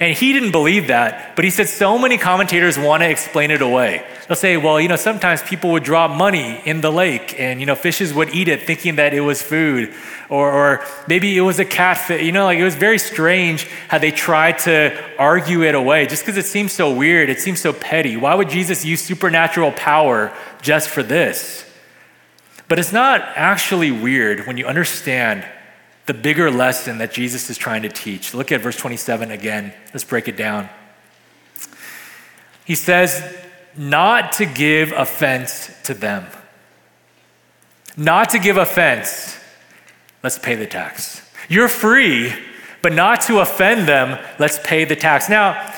[0.00, 3.62] And he didn't believe that, but he said so many commentators want to explain it
[3.62, 4.04] away.
[4.26, 7.66] They'll say, well, you know, sometimes people would drop money in the lake and, you
[7.66, 9.94] know, fishes would eat it thinking that it was food.
[10.28, 12.22] Or, or maybe it was a catfish.
[12.22, 16.22] You know, like it was very strange how they tried to argue it away just
[16.22, 17.30] because it seems so weird.
[17.30, 18.16] It seems so petty.
[18.16, 21.64] Why would Jesus use supernatural power just for this?
[22.66, 25.46] But it's not actually weird when you understand
[26.06, 28.34] the bigger lesson that Jesus is trying to teach.
[28.34, 29.72] Look at verse 27 again.
[29.92, 30.68] Let's break it down.
[32.64, 33.22] He says,
[33.76, 36.26] not to give offense to them.
[37.96, 39.38] Not to give offense.
[40.22, 41.22] Let's pay the tax.
[41.48, 42.32] You're free,
[42.82, 44.18] but not to offend them.
[44.38, 45.28] Let's pay the tax.
[45.28, 45.72] Now,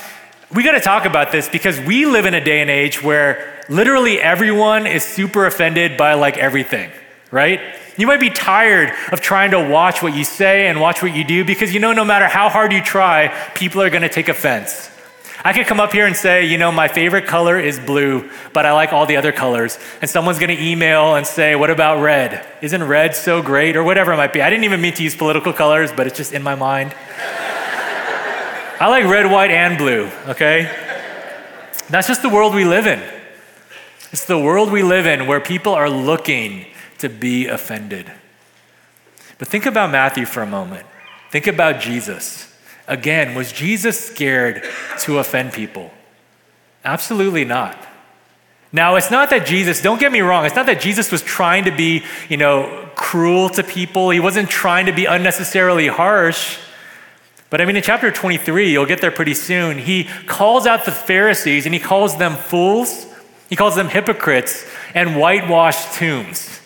[0.53, 3.63] we got to talk about this because we live in a day and age where
[3.69, 6.89] literally everyone is super offended by like everything,
[7.31, 7.59] right?
[7.97, 11.23] You might be tired of trying to watch what you say and watch what you
[11.23, 14.29] do because you know no matter how hard you try, people are going to take
[14.29, 14.91] offense.
[15.43, 18.65] I could come up here and say, you know, my favorite color is blue, but
[18.65, 19.77] I like all the other colors.
[20.01, 22.45] And someone's going to email and say, what about red?
[22.61, 23.75] Isn't red so great?
[23.75, 24.41] Or whatever it might be.
[24.41, 26.95] I didn't even mean to use political colors, but it's just in my mind.
[28.79, 30.71] I like red, white, and blue, okay?
[31.89, 33.01] That's just the world we live in.
[34.11, 36.65] It's the world we live in where people are looking
[36.99, 38.11] to be offended.
[39.37, 40.85] But think about Matthew for a moment.
[41.31, 42.53] Think about Jesus.
[42.87, 44.63] Again, was Jesus scared
[44.99, 45.91] to offend people?
[46.85, 47.77] Absolutely not.
[48.71, 51.65] Now, it's not that Jesus, don't get me wrong, it's not that Jesus was trying
[51.65, 54.09] to be, you know, cruel to people.
[54.09, 56.57] He wasn't trying to be unnecessarily harsh.
[57.49, 60.91] But I mean, in chapter 23, you'll get there pretty soon, he calls out the
[60.91, 63.05] Pharisees and he calls them fools,
[63.49, 66.59] he calls them hypocrites and whitewashed tombs.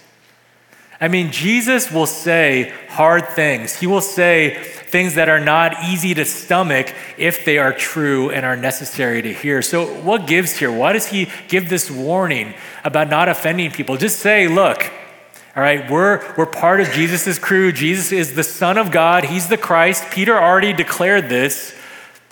[1.01, 3.75] I mean, Jesus will say hard things.
[3.75, 8.45] He will say things that are not easy to stomach if they are true and
[8.45, 9.63] are necessary to hear.
[9.63, 10.71] So, what gives here?
[10.71, 13.97] Why does he give this warning about not offending people?
[13.97, 14.83] Just say, look,
[15.55, 17.71] all right, we're, we're part of Jesus' crew.
[17.71, 20.05] Jesus is the Son of God, He's the Christ.
[20.11, 21.75] Peter already declared this.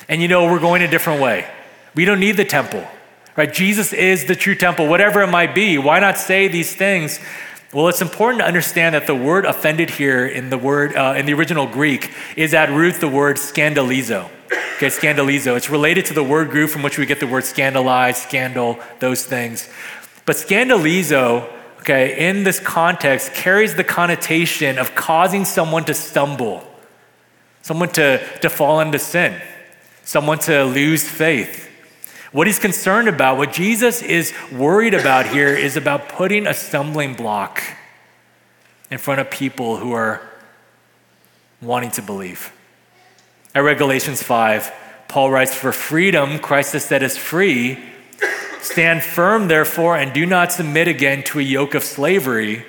[0.08, 1.50] And you know, we're going a different way.
[1.96, 2.88] We don't need the temple,
[3.36, 3.52] right?
[3.52, 5.78] Jesus is the true temple, whatever it might be.
[5.78, 7.20] Why not say these things?
[7.72, 11.28] Well, it's important to understand that the word offended here in the word uh, in
[11.28, 14.28] the original Greek is at root the word scandalizo.
[14.78, 15.56] Okay, scandalizo.
[15.56, 19.24] It's related to the word group from which we get the word scandalize, scandal, those
[19.24, 19.70] things.
[20.26, 21.48] But scandalizo
[21.82, 26.64] okay, in this context carries the connotation of causing someone to stumble,
[27.62, 29.40] someone to, to fall into sin,
[30.04, 31.69] someone to lose faith.
[32.32, 37.16] What he's concerned about, what Jesus is worried about here, is about putting a stumbling
[37.16, 37.64] block
[38.92, 40.22] in front of people who are
[41.62, 42.52] wanting to believe.
[43.56, 44.72] At Galatians 5,
[45.08, 47.80] Paul writes, For freedom, Christ has set us free.
[48.62, 52.64] Stand firm, therefore, and do not submit again to a yoke of slavery.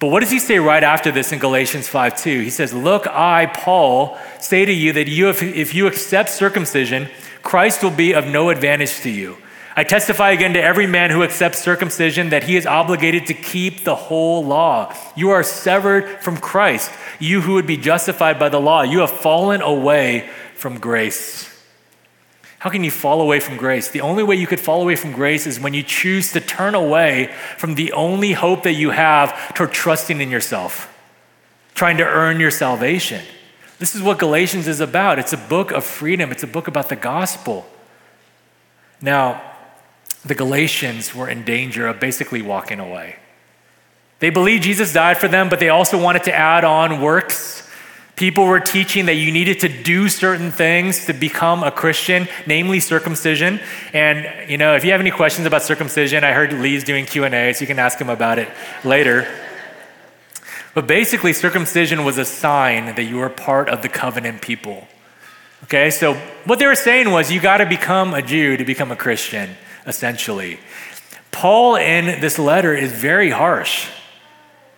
[0.00, 2.40] But what does he say right after this in Galatians 5 2?
[2.40, 7.08] He says, Look, I, Paul, say to you that you, if you accept circumcision,
[7.42, 9.38] Christ will be of no advantage to you.
[9.76, 13.84] I testify again to every man who accepts circumcision that he is obligated to keep
[13.84, 14.92] the whole law.
[15.14, 18.82] You are severed from Christ, you who would be justified by the law.
[18.82, 21.48] You have fallen away from grace.
[22.58, 23.88] How can you fall away from grace?
[23.88, 26.74] The only way you could fall away from grace is when you choose to turn
[26.74, 30.92] away from the only hope that you have toward trusting in yourself,
[31.74, 33.24] trying to earn your salvation.
[33.78, 35.18] This is what Galatians is about.
[35.18, 37.66] It's a book of freedom, it's a book about the gospel.
[39.00, 39.42] Now,
[40.24, 43.16] the Galatians were in danger of basically walking away.
[44.18, 47.58] They believed Jesus died for them, but they also wanted to add on works
[48.18, 52.80] People were teaching that you needed to do certain things to become a Christian, namely
[52.80, 53.60] circumcision.
[53.92, 57.52] And you know, if you have any questions about circumcision, I heard Lee's doing Q&A,
[57.52, 58.48] so you can ask him about it
[58.82, 59.28] later.
[60.78, 64.86] But basically, circumcision was a sign that you were part of the covenant people.
[65.64, 66.14] Okay, so
[66.44, 69.56] what they were saying was you got to become a Jew to become a Christian,
[69.88, 70.60] essentially.
[71.32, 73.88] Paul in this letter is very harsh.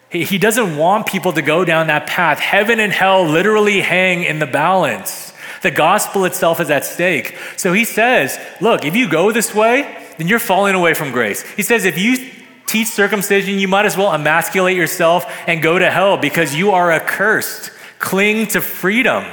[0.08, 2.38] He doesn't want people to go down that path.
[2.38, 5.34] Heaven and hell literally hang in the balance.
[5.60, 7.36] The gospel itself is at stake.
[7.58, 11.42] So he says, look, if you go this way, then you're falling away from grace.
[11.42, 12.30] He says, if you
[12.70, 16.90] teach circumcision, you might as well emasculate yourself and go to hell because you are
[16.90, 17.70] accursed.
[17.98, 19.24] Cling to freedom.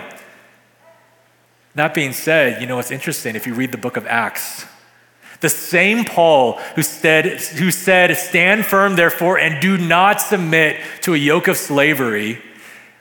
[1.76, 4.66] That being said, you know, it's interesting if you read the book of Acts.
[5.42, 11.14] The same Paul who said, who said, Stand firm, therefore, and do not submit to
[11.14, 12.42] a yoke of slavery,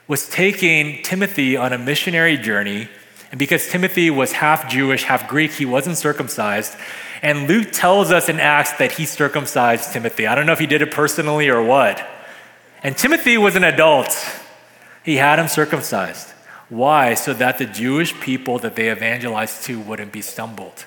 [0.06, 2.88] was taking Timothy on a missionary journey.
[3.30, 6.76] And because Timothy was half Jewish, half Greek, he wasn't circumcised.
[7.22, 10.26] And Luke tells us in Acts that he circumcised Timothy.
[10.26, 12.06] I don't know if he did it personally or what.
[12.82, 14.16] And Timothy was an adult,
[15.04, 16.30] he had him circumcised.
[16.68, 17.14] Why?
[17.14, 20.84] So that the Jewish people that they evangelized to wouldn't be stumbled.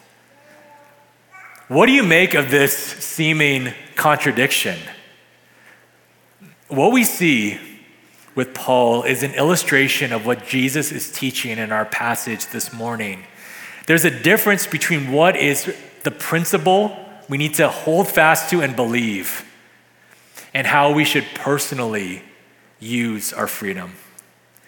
[1.67, 4.77] What do you make of this seeming contradiction?
[6.67, 7.59] What we see
[8.35, 13.23] with Paul is an illustration of what Jesus is teaching in our passage this morning.
[13.85, 16.97] There's a difference between what is the principle
[17.27, 19.45] we need to hold fast to and believe,
[20.53, 22.23] and how we should personally
[22.79, 23.93] use our freedom.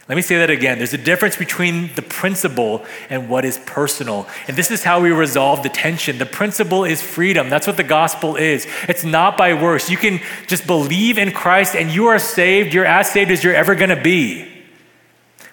[0.10, 0.78] Let me say that again.
[0.78, 4.28] There's a difference between the principle and what is personal.
[4.48, 6.18] And this is how we resolve the tension.
[6.18, 7.50] The principle is freedom.
[7.50, 8.68] That's what the gospel is.
[8.90, 9.90] It's not by works.
[9.90, 12.74] You can just believe in Christ and you are saved.
[12.74, 14.52] You're as saved as you're ever going to be.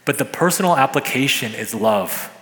[0.04, 2.34] But the personal application is love.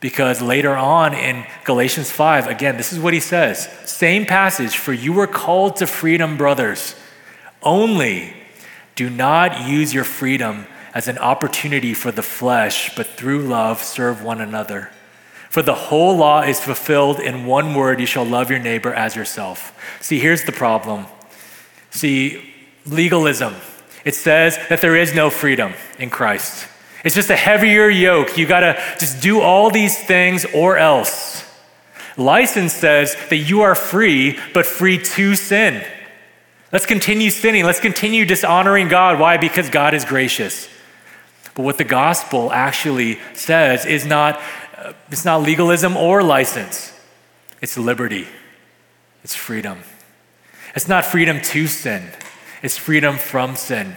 [0.00, 3.68] Because later on in Galatians 5, again, this is what he says.
[3.84, 6.94] Same passage, for you were called to freedom, brothers.
[7.62, 8.34] Only
[8.94, 14.22] do not use your freedom as an opportunity for the flesh, but through love serve
[14.22, 14.90] one another.
[15.50, 19.16] For the whole law is fulfilled in one word you shall love your neighbor as
[19.16, 19.72] yourself.
[20.00, 21.06] See, here's the problem.
[21.90, 22.54] See,
[22.86, 23.54] legalism.
[24.04, 26.68] It says that there is no freedom in Christ.
[27.04, 28.36] It's just a heavier yoke.
[28.36, 31.44] You got to just do all these things or else.
[32.16, 35.84] License says that you are free, but free to sin.
[36.72, 37.64] Let's continue sinning.
[37.64, 39.18] Let's continue dishonoring God.
[39.18, 39.36] Why?
[39.36, 40.68] Because God is gracious.
[41.54, 44.40] But what the gospel actually says is not,
[44.76, 46.92] uh, it's not legalism or license,
[47.60, 48.28] it's liberty,
[49.24, 49.78] it's freedom.
[50.76, 52.10] It's not freedom to sin,
[52.62, 53.96] it's freedom from sin.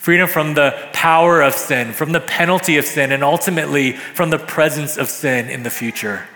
[0.00, 4.38] Freedom from the power of sin, from the penalty of sin, and ultimately from the
[4.38, 6.26] presence of sin in the future.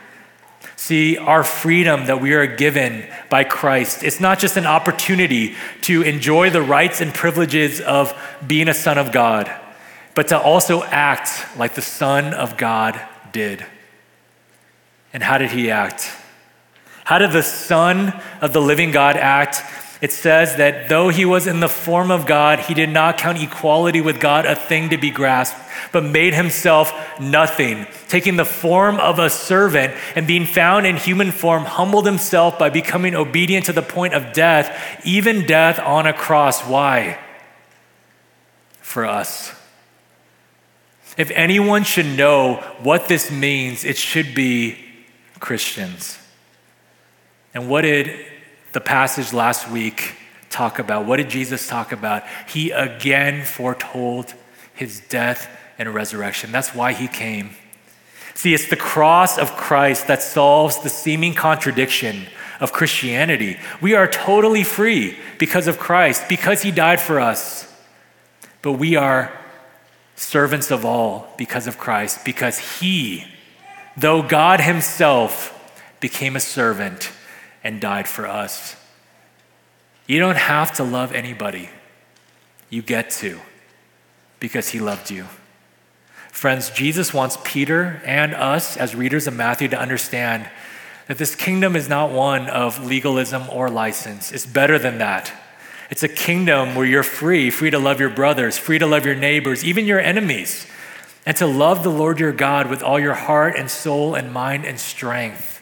[0.77, 6.03] See, our freedom that we are given by Christ, it's not just an opportunity to
[6.03, 8.13] enjoy the rights and privileges of
[8.47, 9.51] being a son of God,
[10.15, 13.01] but to also act like the Son of God
[13.33, 13.65] did.
[15.15, 16.15] And how did he act?
[17.05, 18.13] How did the Son
[18.43, 19.63] of the living God act?
[20.05, 23.41] It says that though he was in the form of God, he did not count
[23.43, 25.59] equality with God a thing to be grasped,
[25.93, 31.31] but made himself nothing, taking the form of a servant and being found in human
[31.31, 36.13] form, humbled himself by becoming obedient to the point of death, even death on a
[36.13, 36.61] cross.
[36.61, 37.19] Why?
[38.83, 39.55] For us.
[41.17, 44.77] If anyone should know what this means, it should be
[45.41, 46.19] Christians.
[47.55, 48.34] And what did
[48.75, 50.17] the passage last week
[50.51, 51.07] talk about?
[51.07, 52.25] What did Jesus talk about?
[52.49, 54.35] He again foretold
[54.75, 55.49] his death
[55.79, 56.53] and resurrection.
[56.53, 57.51] That's why he came.
[58.35, 62.27] See, it's the cross of Christ that solves the seeming contradiction
[62.61, 63.59] of Christianity.
[63.81, 67.73] We are totally free because of Christ, because he died for us.
[68.61, 69.33] But we are
[70.17, 73.25] servants of all because of Christ, because he,
[73.97, 75.53] though God himself,
[76.01, 77.13] became a servant
[77.65, 78.77] and died for us.
[80.07, 81.71] You don't have to love anybody.
[82.69, 83.41] You get to
[84.39, 85.25] because he loved you.
[86.31, 90.49] Friends, Jesus wants Peter and us as readers of Matthew to understand
[91.07, 94.33] that this kingdom is not one of legalism or license.
[94.33, 95.33] It's better than that.
[95.91, 99.15] It's a kingdom where you're free, free to love your brothers, free to love your
[99.15, 100.67] neighbors, even your enemies,
[101.25, 104.65] and to love the Lord your God with all your heart and soul and mind
[104.65, 105.54] and strength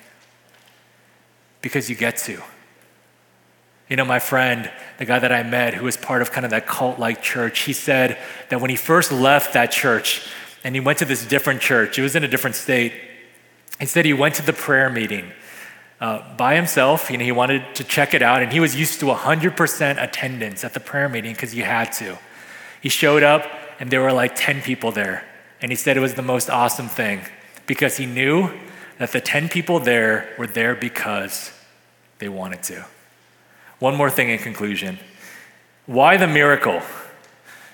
[1.62, 2.42] because you get to.
[3.88, 6.50] You know, my friend, the guy that I met who was part of kind of
[6.50, 10.26] that cult like church, he said that when he first left that church
[10.64, 12.92] and he went to this different church, it was in a different state,
[13.78, 15.32] he said he went to the prayer meeting
[16.00, 17.10] uh, by himself.
[17.10, 20.64] You know, he wanted to check it out and he was used to 100% attendance
[20.64, 22.18] at the prayer meeting because you had to.
[22.80, 23.44] He showed up
[23.78, 25.24] and there were like 10 people there.
[25.60, 27.20] And he said it was the most awesome thing
[27.66, 28.50] because he knew
[29.02, 31.52] that the 10 people there were there because
[32.18, 32.84] they wanted to.
[33.78, 34.98] One more thing in conclusion
[35.86, 36.80] why the miracle?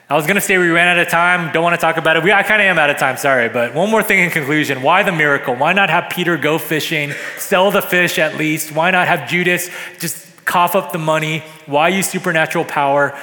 [0.09, 1.53] I was going to say we ran out of time.
[1.53, 2.24] Don't want to talk about it.
[2.24, 3.51] We, I kind of am out of time, sorry.
[3.51, 4.81] But one more thing in conclusion.
[4.81, 5.55] Why the miracle?
[5.55, 8.72] Why not have Peter go fishing, sell the fish at least?
[8.72, 9.68] Why not have Judas
[9.99, 11.41] just cough up the money?
[11.66, 13.18] Why use supernatural power?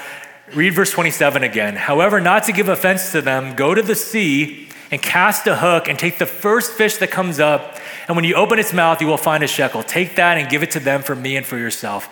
[0.53, 1.75] Read verse 27 again.
[1.75, 5.89] However, not to give offense to them, go to the sea and cast a hook
[5.89, 7.79] and take the first fish that comes up.
[8.07, 9.83] And when you open its mouth, you will find a shekel.
[9.83, 12.09] Take that and give it to them for me and for yourself.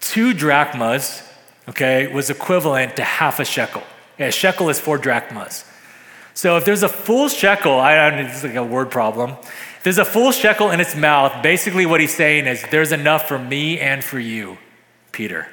[0.00, 1.22] Two drachmas,
[1.68, 3.82] okay, was equivalent to half a shekel.
[4.18, 5.64] A shekel is four drachmas.
[6.34, 9.30] So if there's a full shekel, I don't know, it's like a word problem.
[9.30, 13.28] If there's a full shekel in its mouth, basically what he's saying is, there's enough
[13.28, 14.58] for me and for you,
[15.12, 15.48] Peter.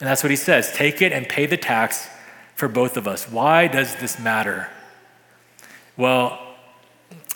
[0.00, 2.08] And that's what he says take it and pay the tax
[2.54, 3.28] for both of us.
[3.28, 4.68] Why does this matter?
[5.96, 6.45] Well,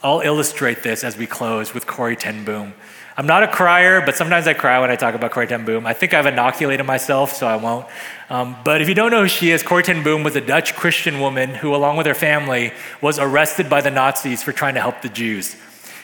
[0.02, 2.72] I'll illustrate this as we close with Corrie ten Boom.
[3.18, 5.84] I'm not a crier, but sometimes I cry when I talk about Corrie ten Boom.
[5.84, 7.86] I think I've inoculated myself, so I won't.
[8.30, 10.74] Um, but if you don't know who she is, Corrie ten Boom was a Dutch
[10.74, 12.72] Christian woman who, along with her family,
[13.02, 15.54] was arrested by the Nazis for trying to help the Jews.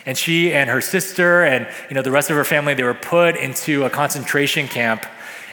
[0.05, 2.93] And she and her sister and you know the rest of her family, they were
[2.93, 5.07] put into a concentration camp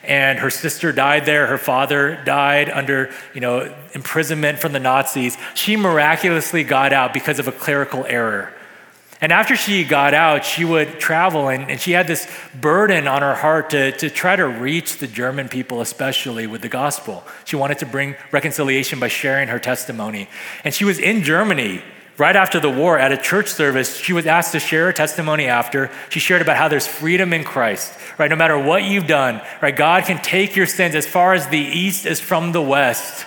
[0.03, 1.47] and her sister died there.
[1.47, 5.37] Her father died under you know imprisonment from the nazis.
[5.55, 8.53] She miraculously got out because of a clerical error.
[9.21, 12.29] And after she got out she would travel and, and she had this
[12.59, 16.67] burden on her heart to, to try to reach the german people especially with the
[16.67, 17.23] gospel.
[17.45, 20.27] She wanted to bring reconciliation by sharing her testimony.
[20.65, 21.81] And she was in germany
[22.17, 25.45] right after the war at a church service, she was asked to share her testimony
[25.47, 25.89] after.
[26.09, 28.29] She shared about how there's freedom in Christ, right?
[28.29, 29.75] No matter what you've done, right?
[29.75, 33.25] God can take your sins as far as the east is from the west.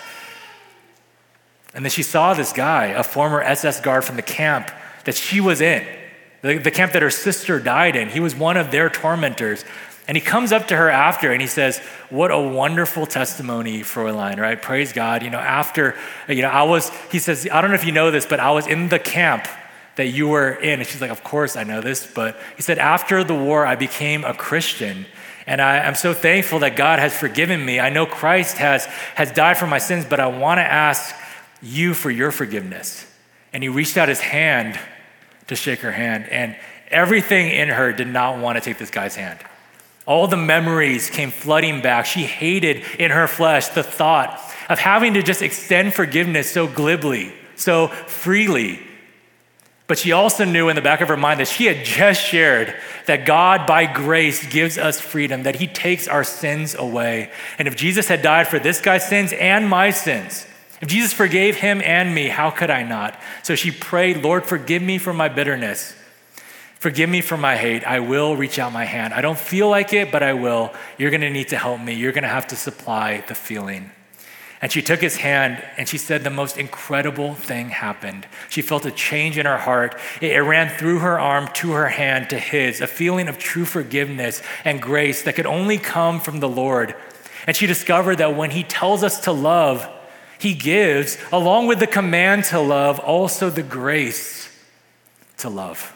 [1.74, 4.70] And then she saw this guy, a former SS guard from the camp
[5.04, 5.86] that she was in,
[6.42, 8.08] the, the camp that her sister died in.
[8.08, 9.64] He was one of their tormentors.
[10.08, 11.78] And he comes up to her after and he says,
[12.10, 14.60] What a wonderful testimony, Fräulein, right?
[14.60, 15.22] Praise God.
[15.22, 15.96] You know, after,
[16.28, 18.52] you know, I was, he says, I don't know if you know this, but I
[18.52, 19.48] was in the camp
[19.96, 20.80] that you were in.
[20.80, 22.06] And she's like, Of course, I know this.
[22.06, 25.06] But he said, After the war, I became a Christian.
[25.48, 27.78] And I, am so thankful that God has forgiven me.
[27.78, 31.14] I know Christ has, has died for my sins, but I want to ask
[31.62, 33.06] you for your forgiveness.
[33.52, 34.78] And he reached out his hand
[35.46, 36.28] to shake her hand.
[36.28, 36.56] And
[36.88, 39.38] everything in her did not want to take this guy's hand.
[40.06, 42.06] All the memories came flooding back.
[42.06, 47.32] She hated in her flesh the thought of having to just extend forgiveness so glibly,
[47.56, 48.80] so freely.
[49.88, 52.74] But she also knew in the back of her mind that she had just shared
[53.06, 57.30] that God, by grace, gives us freedom, that He takes our sins away.
[57.58, 60.46] And if Jesus had died for this guy's sins and my sins,
[60.80, 63.18] if Jesus forgave him and me, how could I not?
[63.42, 65.94] So she prayed, Lord, forgive me for my bitterness.
[66.78, 67.84] Forgive me for my hate.
[67.84, 69.14] I will reach out my hand.
[69.14, 70.72] I don't feel like it, but I will.
[70.98, 71.94] You're going to need to help me.
[71.94, 73.90] You're going to have to supply the feeling.
[74.62, 78.26] And she took his hand and she said the most incredible thing happened.
[78.48, 79.98] She felt a change in her heart.
[80.20, 84.42] It, ran through her arm to her hand to his, a feeling of true forgiveness
[84.64, 86.94] and grace that could only come from the Lord.
[87.46, 89.88] And she discovered that when he tells us to love,
[90.38, 94.50] he gives, along with the command to love, also the grace
[95.38, 95.95] to love.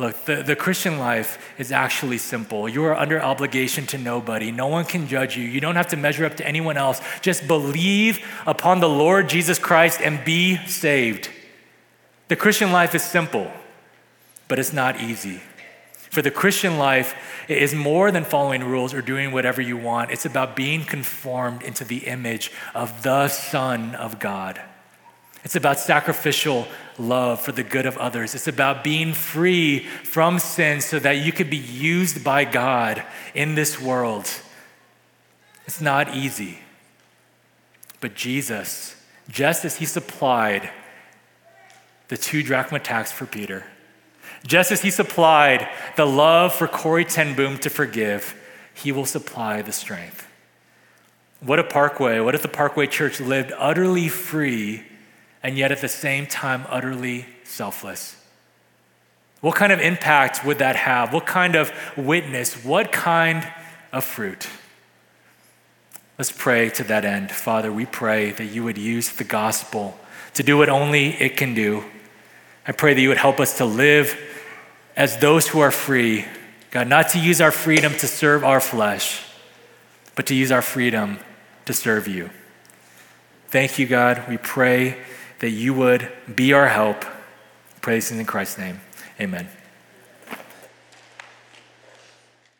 [0.00, 2.66] Look, the, the Christian life is actually simple.
[2.66, 4.50] You are under obligation to nobody.
[4.50, 5.44] No one can judge you.
[5.44, 7.02] You don't have to measure up to anyone else.
[7.20, 11.28] Just believe upon the Lord Jesus Christ and be saved.
[12.28, 13.52] The Christian life is simple,
[14.48, 15.42] but it's not easy.
[16.08, 17.14] For the Christian life
[17.46, 20.12] is more than following rules or doing whatever you want.
[20.12, 24.62] It's about being conformed into the image of the Son of God.
[25.42, 26.68] It's about sacrificial
[26.98, 28.34] love for the good of others.
[28.34, 33.02] It's about being free from sin so that you could be used by God
[33.34, 34.28] in this world.
[35.66, 36.58] It's not easy.
[38.00, 38.96] But Jesus,
[39.28, 40.70] just as he supplied
[42.08, 43.64] the two drachma tax for Peter,
[44.46, 48.34] just as he supplied the love for Corrie ten Boom to forgive,
[48.74, 50.26] he will supply the strength.
[51.40, 52.20] What a parkway.
[52.20, 54.84] What if the Parkway Church lived utterly free
[55.42, 58.16] and yet at the same time utterly selfless?
[59.40, 61.12] What kind of impact would that have?
[61.12, 62.62] What kind of witness?
[62.64, 63.50] What kind
[63.92, 64.48] of fruit?
[66.18, 67.30] Let's pray to that end.
[67.30, 69.98] Father, we pray that you would use the gospel
[70.34, 71.84] to do what only it can do.
[72.66, 74.18] I pray that you would help us to live
[74.94, 76.26] as those who are free,
[76.70, 79.24] God, not to use our freedom to serve our flesh,
[80.14, 81.18] but to use our freedom
[81.64, 82.28] to serve you.
[83.48, 84.22] Thank you, God.
[84.28, 84.98] We pray
[85.40, 87.04] that you would be our help.
[87.82, 88.80] Praise in Christ's name.
[89.20, 89.48] Amen.